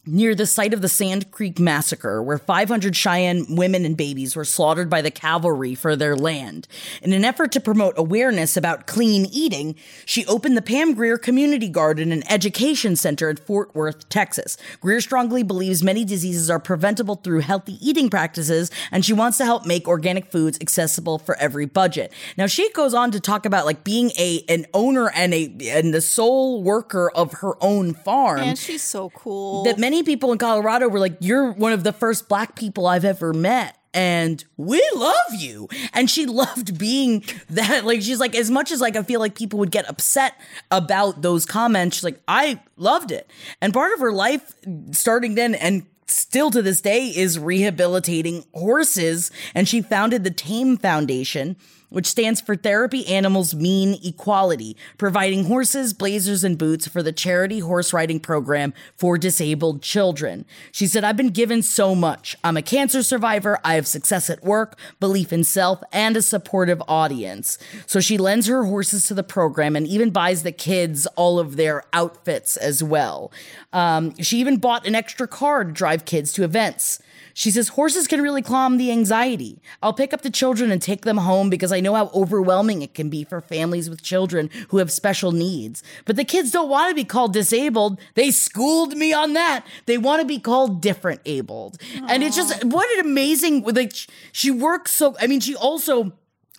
[0.06, 4.46] near the site of the Sand Creek Massacre, where 500 Cheyenne women and babies were
[4.46, 6.66] slaughtered by the cavalry for their land.
[7.02, 9.76] In an effort to promote awareness about clean eating,
[10.06, 14.56] she opened the Pam Grier Community Garden and Education Center in Fort Worth, Texas.
[14.80, 19.44] Grier strongly believes many diseases are preventable through healthy eating practices, and she wants to
[19.44, 22.10] help make organic foods accessible for every budget.
[22.38, 25.92] Now, she goes on to talk about like being a an owner and a and
[25.92, 29.64] the sole worker of her own farm And she's so cool.
[29.64, 33.04] that many people in Colorado were like, You're one of the first black people I've
[33.04, 33.76] ever met.
[33.92, 35.68] And we love you.
[35.92, 37.84] And she loved being that.
[37.84, 40.34] Like, she's like, as much as like I feel like people would get upset
[40.70, 43.30] about those comments, she's like, I loved it.
[43.60, 44.54] And part of her life
[44.92, 49.30] starting then and still to this day is rehabilitating horses.
[49.54, 51.56] And she founded the Tame Foundation
[51.90, 57.58] which stands for Therapy Animals Mean Equality, providing horses, blazers, and boots for the charity
[57.58, 60.46] horse riding program for disabled children.
[60.72, 62.36] She said, I've been given so much.
[62.42, 66.82] I'm a cancer survivor, I have success at work, belief in self, and a supportive
[66.88, 67.58] audience.
[67.86, 71.56] So she lends her horses to the program and even buys the kids all of
[71.56, 73.32] their outfits as well.
[73.72, 77.00] Um, she even bought an extra car to drive kids to events.
[77.34, 79.60] She says horses can really calm the anxiety.
[79.82, 82.94] I'll pick up the children and take them home because I know how overwhelming it
[82.94, 85.82] can be for families with children who have special needs.
[86.04, 88.00] But the kids don't want to be called disabled.
[88.14, 89.66] They schooled me on that.
[89.86, 91.78] They want to be called different abled.
[92.08, 93.92] And it's just what an amazing like
[94.32, 96.12] she works so I mean she also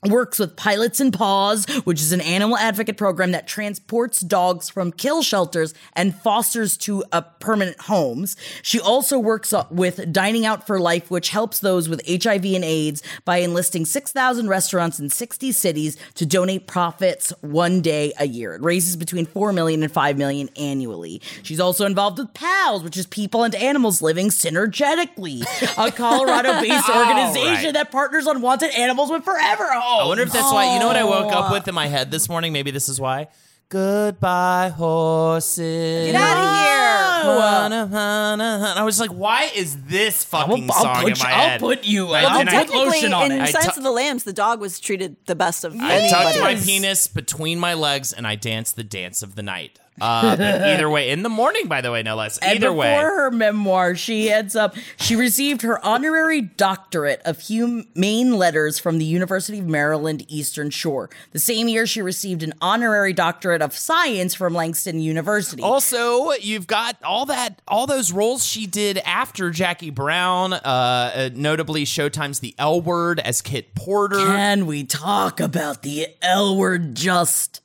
[0.10, 4.92] works with Pilots and Paws, which is an animal advocate program that transports dogs from
[4.92, 8.36] kill shelters and fosters to uh, permanent homes.
[8.64, 12.64] She also works uh, with Dining Out for Life, which helps those with HIV and
[12.64, 18.56] AIDS by enlisting 6,000 restaurants in 60 cities to donate profits one day a year.
[18.56, 21.22] It raises between 4 million and 5 million annually.
[21.44, 25.44] She's also involved with PALS, which is People and Animals Living Synergetically,
[25.78, 27.74] a Colorado-based All organization right.
[27.76, 29.91] that partners on wanted animals with forever homes.
[30.00, 30.74] I wonder if that's why.
[30.74, 31.54] You know what I woke up oh.
[31.54, 32.54] with in my head this morning?
[32.54, 33.28] Maybe this is why.
[33.70, 36.12] Goodbye, horses.
[36.12, 37.42] Get out of here.
[37.42, 38.74] Hana, hana, hana.
[38.76, 41.60] I was like, why is this fucking I'll song put in my you- I'll head?
[41.62, 43.42] put you- Right, I'll and I- put Technically, lotion on in it.
[43.42, 46.10] I Silence of the Lambs, the dog was treated the best of I any.
[46.10, 49.80] tucked my penis between my legs and I danced the dance of the night.
[50.02, 52.40] Uh, either way, in the morning, by the way, no less.
[52.42, 54.76] Either before way, before her memoir, she heads up.
[54.98, 61.10] She received her honorary doctorate of humane letters from the University of Maryland Eastern Shore.
[61.32, 65.62] The same year, she received an honorary doctorate of science from Langston University.
[65.62, 71.30] Also, you've got all that, all those roles she did after Jackie Brown, uh, uh,
[71.34, 74.18] notably Showtime's The L Word as Kit Porter.
[74.18, 77.61] Can we talk about the L word just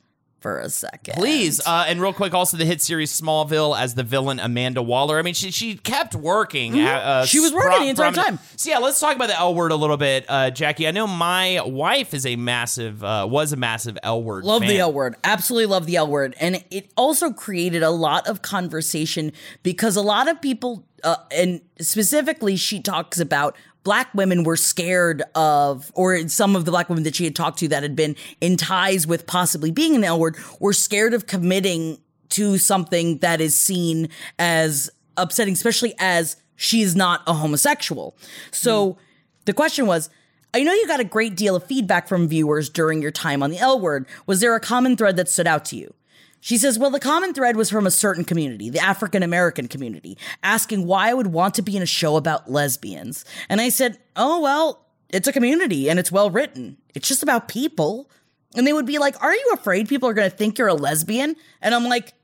[0.47, 1.15] for a second.
[1.17, 5.19] Please, uh, and real quick, also the hit series Smallville as the villain Amanda Waller.
[5.19, 6.75] I mean, she she kept working.
[6.75, 6.85] Mhm.
[6.85, 8.39] at, uh, She was working pro- the entire time.
[8.55, 10.87] So yeah, let's talk about the L word a little bit, uh, Jackie.
[10.87, 14.45] I know my wife is a massive, uh, was a massive L word.
[14.45, 14.69] Love fan.
[14.69, 15.17] the L word.
[15.25, 16.37] Absolutely love the L word.
[16.39, 19.33] And it also created a lot of conversation
[19.65, 23.57] because a lot of people, uh, and specifically, she talks about
[23.87, 27.61] black women were scared of, or some of the black women that she had talked
[27.61, 31.29] to that had been in ties with possibly being an L word were scared of
[31.29, 31.97] committing
[32.31, 34.09] to something that is seen
[34.41, 38.17] as upsetting, especially as she is not a homosexual.
[38.51, 39.01] So hmm.
[39.45, 40.11] the question was,
[40.53, 43.53] I know you got a great deal of feedback from viewers during your time on
[43.53, 44.09] the L word.
[44.27, 45.95] Was there a common thread that stood out to you?
[46.41, 50.17] She says, Well, the common thread was from a certain community, the African American community,
[50.43, 53.25] asking why I would want to be in a show about lesbians.
[53.49, 56.77] And I said, Oh, well, it's a community and it's well written.
[56.95, 58.11] It's just about people.
[58.55, 60.75] And they would be like, Are you afraid people are going to think you're a
[60.75, 61.37] lesbian?
[61.61, 62.15] And I'm like,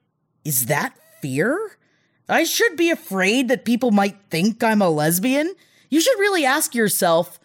[0.44, 1.78] Is that fear?
[2.28, 5.54] I should be afraid that people might think I'm a lesbian?
[5.90, 7.38] You should really ask yourself,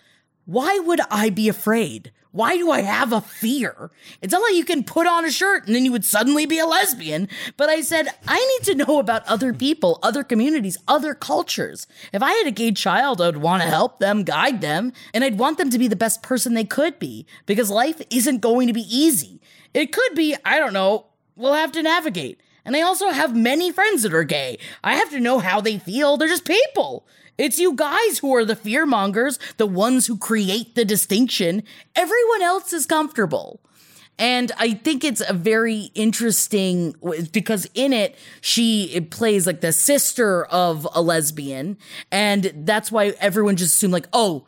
[0.46, 2.14] why would I be afraid?
[2.32, 3.90] Why do I have a fear?
[4.22, 6.60] It's not like you can put on a shirt and then you would suddenly be
[6.60, 7.30] a lesbian.
[7.56, 11.88] But I said, I need to know about other people, other communities, other cultures.
[12.14, 15.40] If I had a gay child, I'd want to help them, guide them, and I'd
[15.40, 18.74] want them to be the best person they could be because life isn't going to
[18.74, 19.42] be easy.
[19.74, 22.42] It could be, I don't know, we'll have to navigate.
[22.66, 24.60] And I also have many friends that are gay.
[24.84, 26.18] I have to know how they feel.
[26.18, 27.08] They're just people.
[27.38, 31.64] It's you guys who are the fear mongers, the ones who create the distinction.
[31.96, 33.62] Everyone else is comfortable.
[34.20, 36.96] And I think it's a very interesting
[37.32, 41.78] because in it, she plays like the sister of a lesbian.
[42.12, 44.48] And that's why everyone just assumed, like, oh,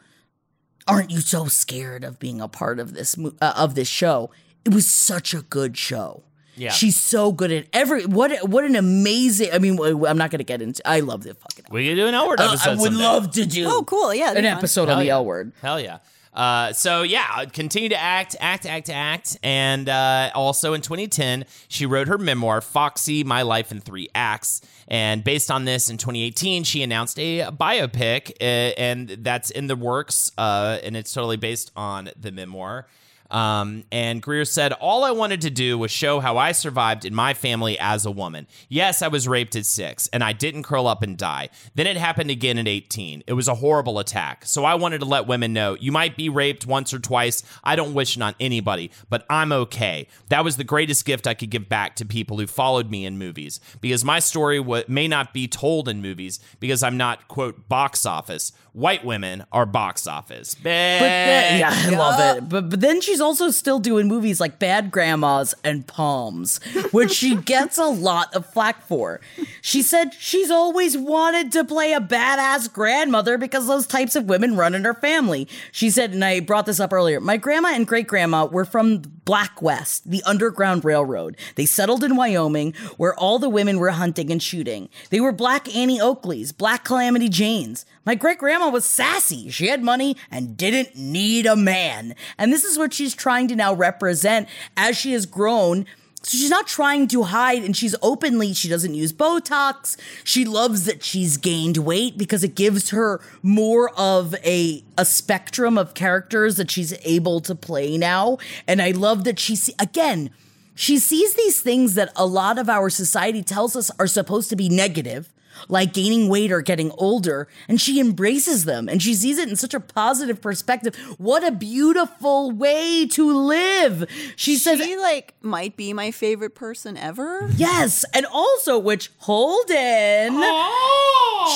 [0.88, 4.32] aren't you so scared of being a part of this uh, of this show?
[4.66, 6.24] It was such a good show.
[6.60, 6.72] Yeah.
[6.72, 10.44] She's so good at every what what an amazing I mean I'm not going to
[10.44, 12.69] get into I love the fucking We could do an L word Uh, episode.
[12.69, 13.03] I would someday.
[13.03, 14.14] love to do Oh, cool.
[14.14, 14.30] Yeah.
[14.31, 14.57] an be fun.
[14.57, 15.14] episode Hell on the yeah.
[15.14, 15.53] L word.
[15.61, 15.99] Hell yeah.
[16.31, 21.88] Uh, so yeah, continue to act, act, act, act, and uh, also in 2010, she
[21.88, 26.64] wrote her memoir, "Foxy: My Life in Three Acts." And based on this, in 2018,
[26.65, 28.44] she announced a biopic, uh,
[28.77, 32.88] and that's in the works, uh, and it's totally based on the memoir.
[33.31, 37.14] Um, and Grier said, All I wanted to do was show how I survived in
[37.14, 38.47] my family as a woman.
[38.68, 41.49] Yes, I was raped at six, and I didn't curl up and die.
[41.76, 43.23] Then it happened again at 18.
[43.27, 44.45] It was a horrible attack.
[44.45, 47.43] So I wanted to let women know you might be raped once or twice.
[47.64, 50.07] I don't wish it on anybody, but I'm okay.
[50.30, 53.18] That was the greatest gift I could give back to people who followed me in
[53.18, 57.69] movies because my story w- may not be told in movies because I'm not, quote,
[57.69, 58.51] box office.
[58.74, 60.56] White women are box office.
[60.56, 62.50] But then, yeah, I love it.
[62.50, 66.60] But but then she's also still doing movies like Bad Grandmas and Poms,
[66.91, 69.20] which she gets a lot of flack for.
[69.62, 74.56] She said she's always wanted to play a badass grandmother because those types of women
[74.56, 75.48] run in her family.
[75.72, 77.20] She said, and I brought this up earlier.
[77.20, 81.38] My grandma and great grandma were from Black West, the Underground Railroad.
[81.53, 84.89] They settled in Wyoming, where all the women were hunting and shooting.
[85.11, 87.85] They were Black Annie Oakleys, Black Calamity Janes.
[88.07, 89.51] My great grandma was sassy.
[89.51, 92.15] She had money and didn't need a man.
[92.39, 95.85] And this is what she's trying to now represent as she has grown.
[96.22, 99.98] So she's not trying to hide and she's openly, she doesn't use Botox.
[100.24, 105.78] She loves that she's gained weight because it gives her more of a, a spectrum
[105.78, 108.38] of characters that she's able to play now.
[108.68, 110.30] And I love that she, see, again,
[110.76, 114.56] she sees these things that a lot of our society tells us are supposed to
[114.56, 115.30] be negative,
[115.68, 119.56] like gaining weight or getting older, and she embraces them and she sees it in
[119.56, 120.95] such a positive perspective.
[121.18, 124.10] What a beautiful way to live.
[124.36, 127.49] She says, She like might be my favorite person ever.
[127.56, 130.41] Yes, and also, which Holden,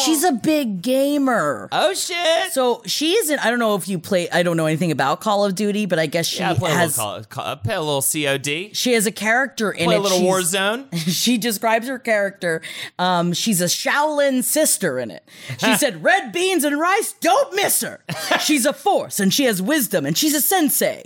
[0.04, 1.70] she's a big gamer.
[1.72, 2.52] Oh shit!
[2.52, 3.40] So she isn't.
[3.46, 4.30] I don't know if you play.
[4.30, 6.98] I don't know anything about Call of Duty, but I guess she yeah, play has.
[6.98, 8.76] a little, call, play a little COD.
[8.76, 10.00] She has a character in Play it.
[10.00, 10.86] a little Warzone.
[11.14, 12.62] She describes her character.
[12.98, 15.24] Um, she's a Shaolin sister in it.
[15.60, 18.02] She said, "Red beans and rice, don't miss her.
[18.42, 21.04] She's a force, and she has wisdom, and she's a sensei."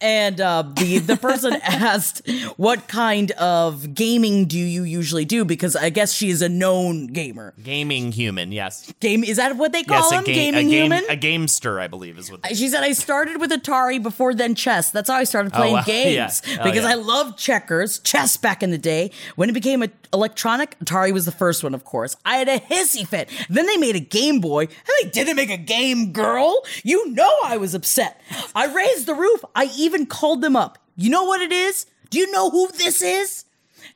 [0.00, 2.22] And uh, the the person asked,
[2.56, 7.08] "What kind of gaming do you usually do?" Because I guess she is a known
[7.08, 7.54] gamer.
[7.62, 8.92] Gaming human, yes.
[9.00, 10.24] Game is that what they call yes, him?
[10.24, 11.04] ga- Gaming a game, human.
[11.10, 12.42] a gamester, I believe, is what.
[12.42, 14.90] They- She said, I started with Atari before then chess.
[14.90, 16.58] That's how I started Oh, playing games Yeah.
[16.60, 16.90] Oh, because yeah.
[16.90, 19.10] I loved checkers, chess back in the day.
[19.36, 22.16] When it became a electronic, Atari was the first one, of course.
[22.28, 23.30] I had a hissy fit.
[23.48, 26.62] Then they made a Game Boy, and they didn't make a Game Girl.
[26.84, 28.20] You know I was upset.
[28.54, 29.42] I raised the roof.
[29.56, 30.78] I even called them up.
[30.94, 31.86] You know what it is?
[32.10, 33.46] Do you know who this is?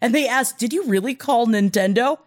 [0.00, 2.20] And they asked, Did you really call Nintendo?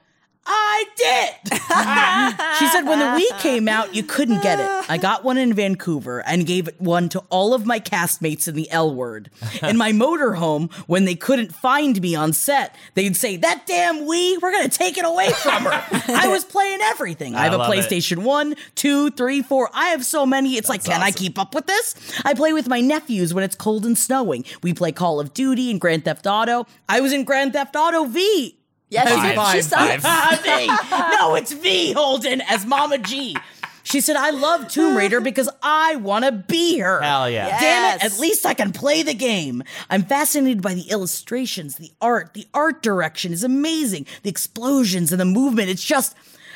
[0.48, 1.54] I did.
[2.60, 4.90] she said when the Wii came out, you couldn't get it.
[4.90, 8.70] I got one in Vancouver and gave one to all of my castmates in the
[8.70, 9.32] L word.
[9.64, 14.42] In my motorhome, when they couldn't find me on set, they'd say, That damn Wii,
[14.42, 15.84] we're going to take it away from her.
[16.10, 17.36] I was playing everything.
[17.36, 17.78] I, I have a love it.
[17.78, 19.70] PlayStation 1, 2, 3, 4.
[19.74, 20.58] I have so many.
[20.58, 21.96] It's like, can I keep up with this?
[22.24, 24.46] I play with my nephews when it's cold and snowing.
[24.62, 26.68] We play Call of Duty and Grand Theft Auto.
[26.88, 28.58] I was in Grand Theft Auto V.
[28.96, 29.48] Yeah, she did.
[29.52, 30.44] She As said Five.
[30.44, 30.68] V.
[31.20, 33.36] No, it's V Holden as Mama G.
[33.84, 37.02] She said, I love Tomb Raider because I want to be her.
[37.02, 37.60] Hell yeah.
[37.60, 39.64] Damn it, at least I can play the game.
[39.92, 42.34] I'm fascinated by the illustrations, the art.
[42.34, 44.08] The art direction is amazing.
[44.24, 45.70] The explosions and the movement.
[45.70, 46.16] It's just.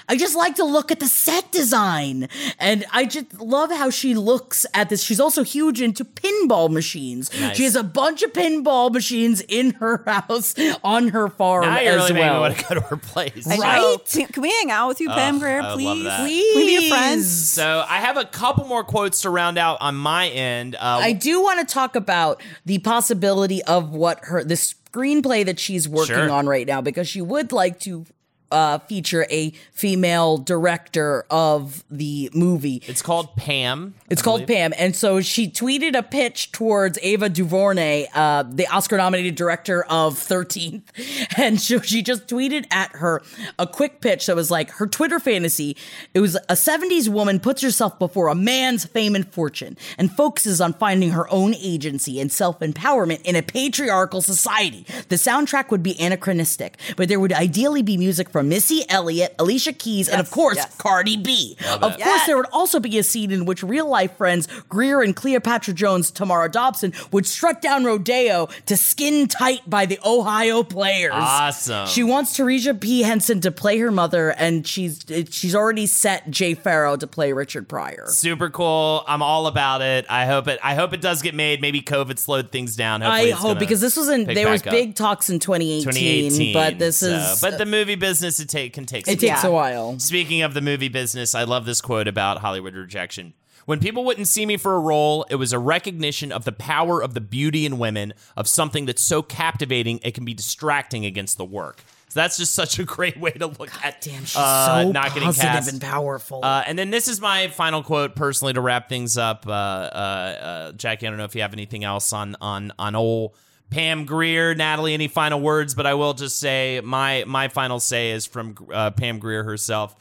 [0.10, 2.28] I just like to look at the set design.
[2.58, 5.04] And I just love how she looks at this.
[5.04, 7.30] She's also huge into pinball machines.
[7.40, 7.56] Nice.
[7.56, 12.00] She has a bunch of pinball machines in her house on her farm Now you're
[12.00, 12.42] as really well.
[12.42, 13.46] making want to go to her place.
[13.48, 13.98] Right?
[14.12, 15.86] Can, can we hang out with you, Pam Grier, I would please?
[15.86, 16.18] love that.
[16.18, 16.90] Can we be Please.
[16.90, 17.50] friends?
[17.52, 20.76] So I have a couple more quotes to round out on my end.
[20.76, 25.60] Uh, I do want to talk about the possibility of what her the screenplay that
[25.60, 26.32] she's working Sure.
[26.32, 28.06] on right now because she would like to
[28.52, 32.82] uh, feature a female director of the movie.
[32.88, 33.94] it's called Pam.
[34.10, 34.58] It's I called believe.
[34.58, 40.18] Pam, and so she tweeted a pitch towards Ava DuVernay, uh, the Oscar-nominated director of
[40.18, 40.92] Thirteenth,
[41.38, 43.22] and so she just tweeted at her
[43.58, 45.78] a quick pitch that was like her Twitter fantasy.
[46.14, 50.60] It was a '70s woman puts herself before a man's fame and fortune, and focuses
[50.62, 54.86] on finding her own agency and self-empowerment in a patriarchal society.
[55.10, 59.74] The soundtrack would be anachronistic, but there would ideally be music from Missy Elliott, Alicia
[59.74, 60.76] Keys, and of course yes.
[60.78, 61.58] Cardi B.
[61.72, 62.26] Of course, Yes.
[62.28, 66.12] there would also be a scene in which real life friends Grier and Cleopatra Jones,
[66.12, 71.12] Tamara Dobson, would strut down Rodeo to skin tight by the Ohio players.
[71.14, 71.88] Awesome.
[71.88, 73.02] She wants Taraji P.
[73.02, 77.68] Henson to play her mother, and she's she's already set Jay Pharoah to play Richard
[77.68, 78.06] Pryor.
[78.10, 79.04] Super cool.
[79.08, 80.06] I'm all about it.
[80.10, 80.60] I hope it.
[80.64, 81.62] I hope it does get made.
[81.62, 83.02] Maybe COVID slowed things down.
[83.02, 84.74] Hopefully I hope because this was in there was back up.
[84.74, 86.54] big talks in 2018, 2018.
[86.54, 89.06] but this so- is But the movie business it take can take.
[89.06, 89.98] some it takes a while.
[89.98, 93.34] Speaking of the movie business, I love this quote about Hollywood rejection.
[93.66, 97.02] When people wouldn't see me for a role, it was a recognition of the power
[97.04, 101.38] of the beauty in women, of something that's so captivating it can be distracting against
[101.38, 101.84] the work.
[102.10, 105.14] So that's just such a great way to look at Damn, she's uh, so not
[105.14, 105.72] getting positive cast.
[105.72, 106.44] and powerful.
[106.44, 109.46] Uh, and then this is my final quote, personally, to wrap things up.
[109.48, 112.96] Uh, uh, uh, Jackie, I don't know if you have anything else on on on
[112.96, 113.36] old
[113.70, 114.94] Pam Grier, Natalie.
[114.94, 115.76] Any final words?
[115.76, 119.96] But I will just say my my final say is from uh, Pam Grier herself.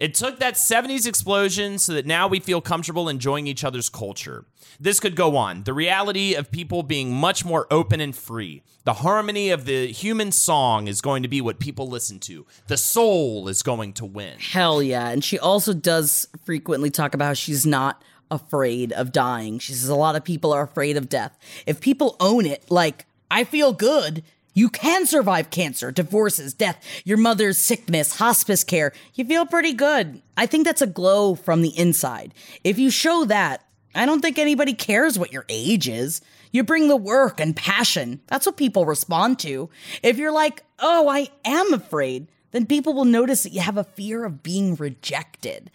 [0.00, 4.44] It took that 70s explosion so that now we feel comfortable enjoying each other's culture.
[4.78, 5.64] This could go on.
[5.64, 8.62] The reality of people being much more open and free.
[8.84, 12.46] The harmony of the human song is going to be what people listen to.
[12.68, 14.38] The soul is going to win.
[14.38, 15.08] Hell yeah.
[15.08, 19.58] And she also does frequently talk about how she's not afraid of dying.
[19.58, 21.38] She says a lot of people are afraid of death.
[21.66, 24.22] If people own it, like, I feel good,
[24.54, 28.92] you can survive cancer, divorces, death, your mother's sickness, hospice care.
[29.14, 30.20] You feel pretty good.
[30.36, 32.34] I think that's a glow from the inside.
[32.64, 33.64] If you show that,
[33.94, 36.20] I don't think anybody cares what your age is.
[36.50, 38.20] You bring the work and passion.
[38.26, 39.70] That's what people respond to.
[40.02, 43.84] If you're like, oh, I am afraid, then people will notice that you have a
[43.84, 45.70] fear of being rejected.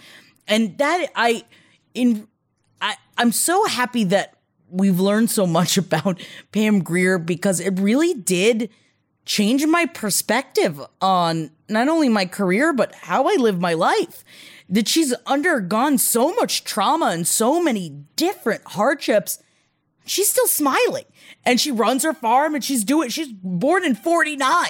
[0.47, 1.45] And that I
[1.93, 2.27] in
[2.84, 4.35] I I'm so happy that
[4.69, 8.69] we've learned so much about Pam Grier because it really did
[9.26, 14.23] change my perspective on not only my career but how I live my life.
[14.69, 19.43] That she's undergone so much trauma and so many different hardships
[20.05, 21.05] she's still smiling
[21.45, 24.67] and she runs her farm and she's doing she's born in 49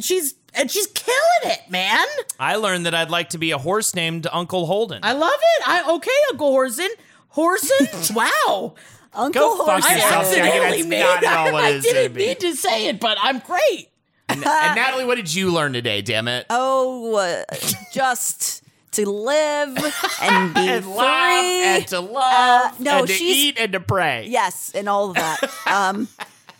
[0.00, 2.06] she's and she's killing it man
[2.38, 5.00] I learned that I'd like to be a horse named Uncle Holden.
[5.02, 6.88] i love it i okay uncle horson
[7.34, 8.74] horson wow
[9.14, 9.84] Uncle Go fuck Horse.
[9.88, 10.40] i yourself, Jackie.
[10.40, 13.38] accidentally made not at all what i didn't gonna mean to say it but i'm
[13.40, 13.88] great
[14.28, 16.00] and, and Natalie, what did you learn today?
[16.00, 16.46] Damn it!
[16.50, 17.44] Oh, uh,
[17.92, 18.61] just
[18.92, 19.76] to live
[20.22, 21.64] and be and free.
[21.64, 24.26] and to love no, and to eat and to pray.
[24.28, 25.40] Yes, and all of that.
[25.66, 26.08] Um,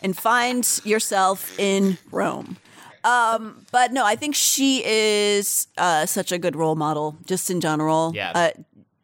[0.00, 2.56] and find yourself in Rome.
[3.04, 7.60] Um, but no, I think she is uh, such a good role model, just in
[7.60, 8.12] general.
[8.14, 8.32] Yeah.
[8.34, 8.50] Uh,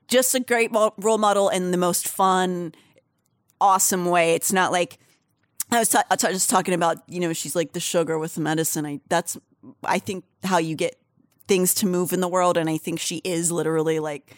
[0.08, 2.74] just a great mo- role model in the most fun,
[3.60, 4.34] awesome way.
[4.34, 4.98] It's not like
[5.70, 6.98] I was, ta- I was just talking about.
[7.08, 8.86] You know, she's like the sugar with the medicine.
[8.86, 9.36] I that's
[9.84, 10.96] I think how you get
[11.48, 14.36] things to move in the world, and I think she is literally like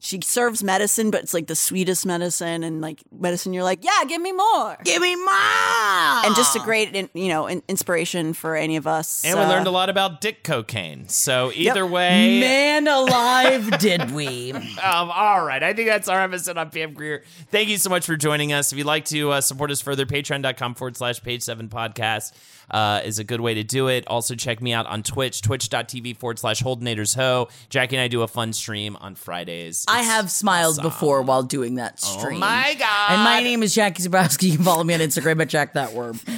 [0.00, 4.04] she serves medicine, but it's like the sweetest medicine, and like medicine, you're like, yeah,
[4.06, 8.76] give me more, give me more, and just a great, you know, inspiration for any
[8.76, 9.24] of us.
[9.24, 11.08] And we uh, learned a lot about dick cocaine.
[11.08, 14.54] So either way, Man alive, did we?
[14.78, 15.62] Um, all right.
[15.62, 17.24] I think that's our episode on Pam Grier.
[17.50, 18.70] Thank you so much for joining us.
[18.72, 22.32] If you'd like to uh, support us further, patreon.com forward slash page seven podcast
[22.70, 24.06] uh, is a good way to do it.
[24.06, 27.48] Also, check me out on Twitch, twitch.tv forward slash Holdenators Ho.
[27.70, 29.84] Jackie and I do a fun stream on Fridays.
[29.88, 30.84] I have smiled awesome.
[30.84, 32.36] before while doing that stream.
[32.36, 33.12] Oh my God.
[33.12, 34.44] And my name is Jackie Zebrowski.
[34.44, 36.20] You can follow me on Instagram at Jack That Worm.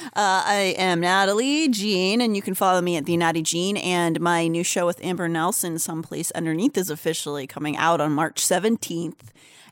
[0.00, 3.76] Uh, I am Natalie Jean, and you can follow me at the Natty Jean.
[3.76, 8.40] And my new show with Amber Nelson, Someplace Underneath, is officially coming out on March
[8.40, 9.18] 17th.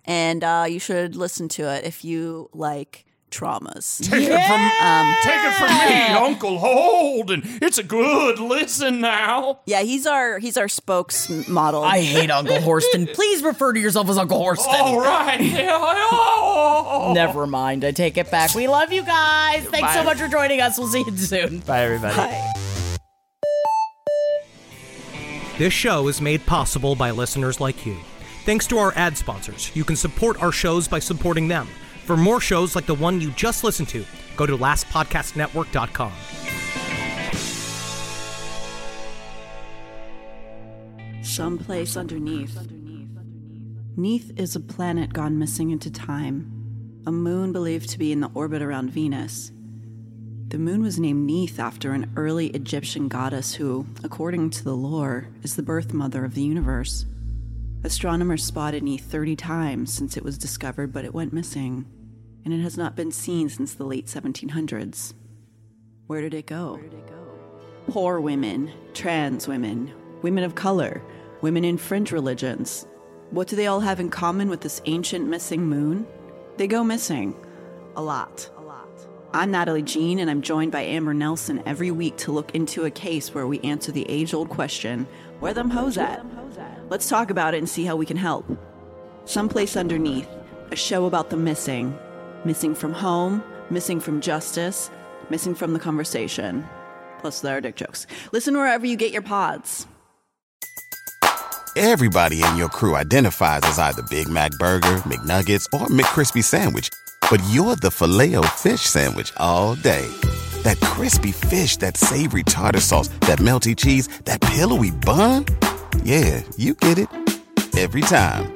[0.05, 3.99] And uh, you should listen to it if you like traumas.
[4.03, 7.43] Take it from take it from me, Uncle Holden.
[7.63, 9.61] It's a good listen now.
[9.67, 11.85] Yeah, he's our he's our spokesmodel.
[11.85, 13.07] I hate Uncle Horston.
[13.15, 14.67] Please refer to yourself as Uncle Horston.
[14.69, 15.41] All right.
[17.15, 17.85] Never mind.
[17.85, 18.55] I take it back.
[18.55, 19.65] We love you guys.
[19.67, 20.79] Thanks so much for joining us.
[20.79, 21.61] We'll see you soon.
[21.61, 22.17] Bye, everybody.
[22.17, 22.53] Bye.
[25.59, 27.97] This show is made possible by listeners like you.
[28.45, 31.67] Thanks to our ad sponsors, you can support our shows by supporting them.
[32.07, 34.05] For more shows like the one you just listened to,
[34.37, 36.13] go to lastpodcastnetwork.com.
[41.25, 42.57] Someplace underneath.
[43.97, 48.31] Neith is a planet gone missing into time, a moon believed to be in the
[48.35, 49.51] orbit around Venus.
[50.47, 55.27] The moon was named Neith after an early Egyptian goddess who, according to the lore,
[55.43, 57.05] is the birth mother of the universe.
[57.83, 61.85] Astronomers spotted Neith 30 times since it was discovered, but it went missing,
[62.47, 65.15] and it has not been seen since the late 1700s.
[66.07, 66.81] Where did it go?
[67.89, 69.93] Poor women, trans women,
[70.23, 71.03] women of color,
[71.41, 72.87] women in fringe religions.
[73.33, 76.07] What do they all have in common with this ancient missing moon?
[76.57, 77.35] They go missing.
[77.97, 78.49] A lot.
[78.57, 79.07] A lot.
[79.35, 82.93] I'm Natalie Jean, and I'm joined by Amber Nelson every week to look into a
[82.93, 85.09] case where we answer the age old question
[85.41, 86.25] where them hoes at?
[86.91, 88.47] Let's talk about it and see how we can help.
[89.25, 90.29] Someplace Underneath,
[90.71, 91.99] a show about the missing.
[92.45, 94.91] Missing from home, missing from justice,
[95.31, 96.67] missing from the conversation.
[97.19, 98.07] Plus, there are dick jokes.
[98.33, 99.87] Listen wherever you get your pods.
[101.77, 106.89] Everybody in your crew identifies as either Big Mac Burger, McNuggets, or McCrispy Sandwich.
[107.31, 110.07] But you're the filet fish Sandwich all day.
[110.63, 115.45] That crispy fish, that savory tartar sauce, that melty cheese, that pillowy bun.
[116.03, 117.09] Yeah, you get it.
[117.77, 118.56] Every time.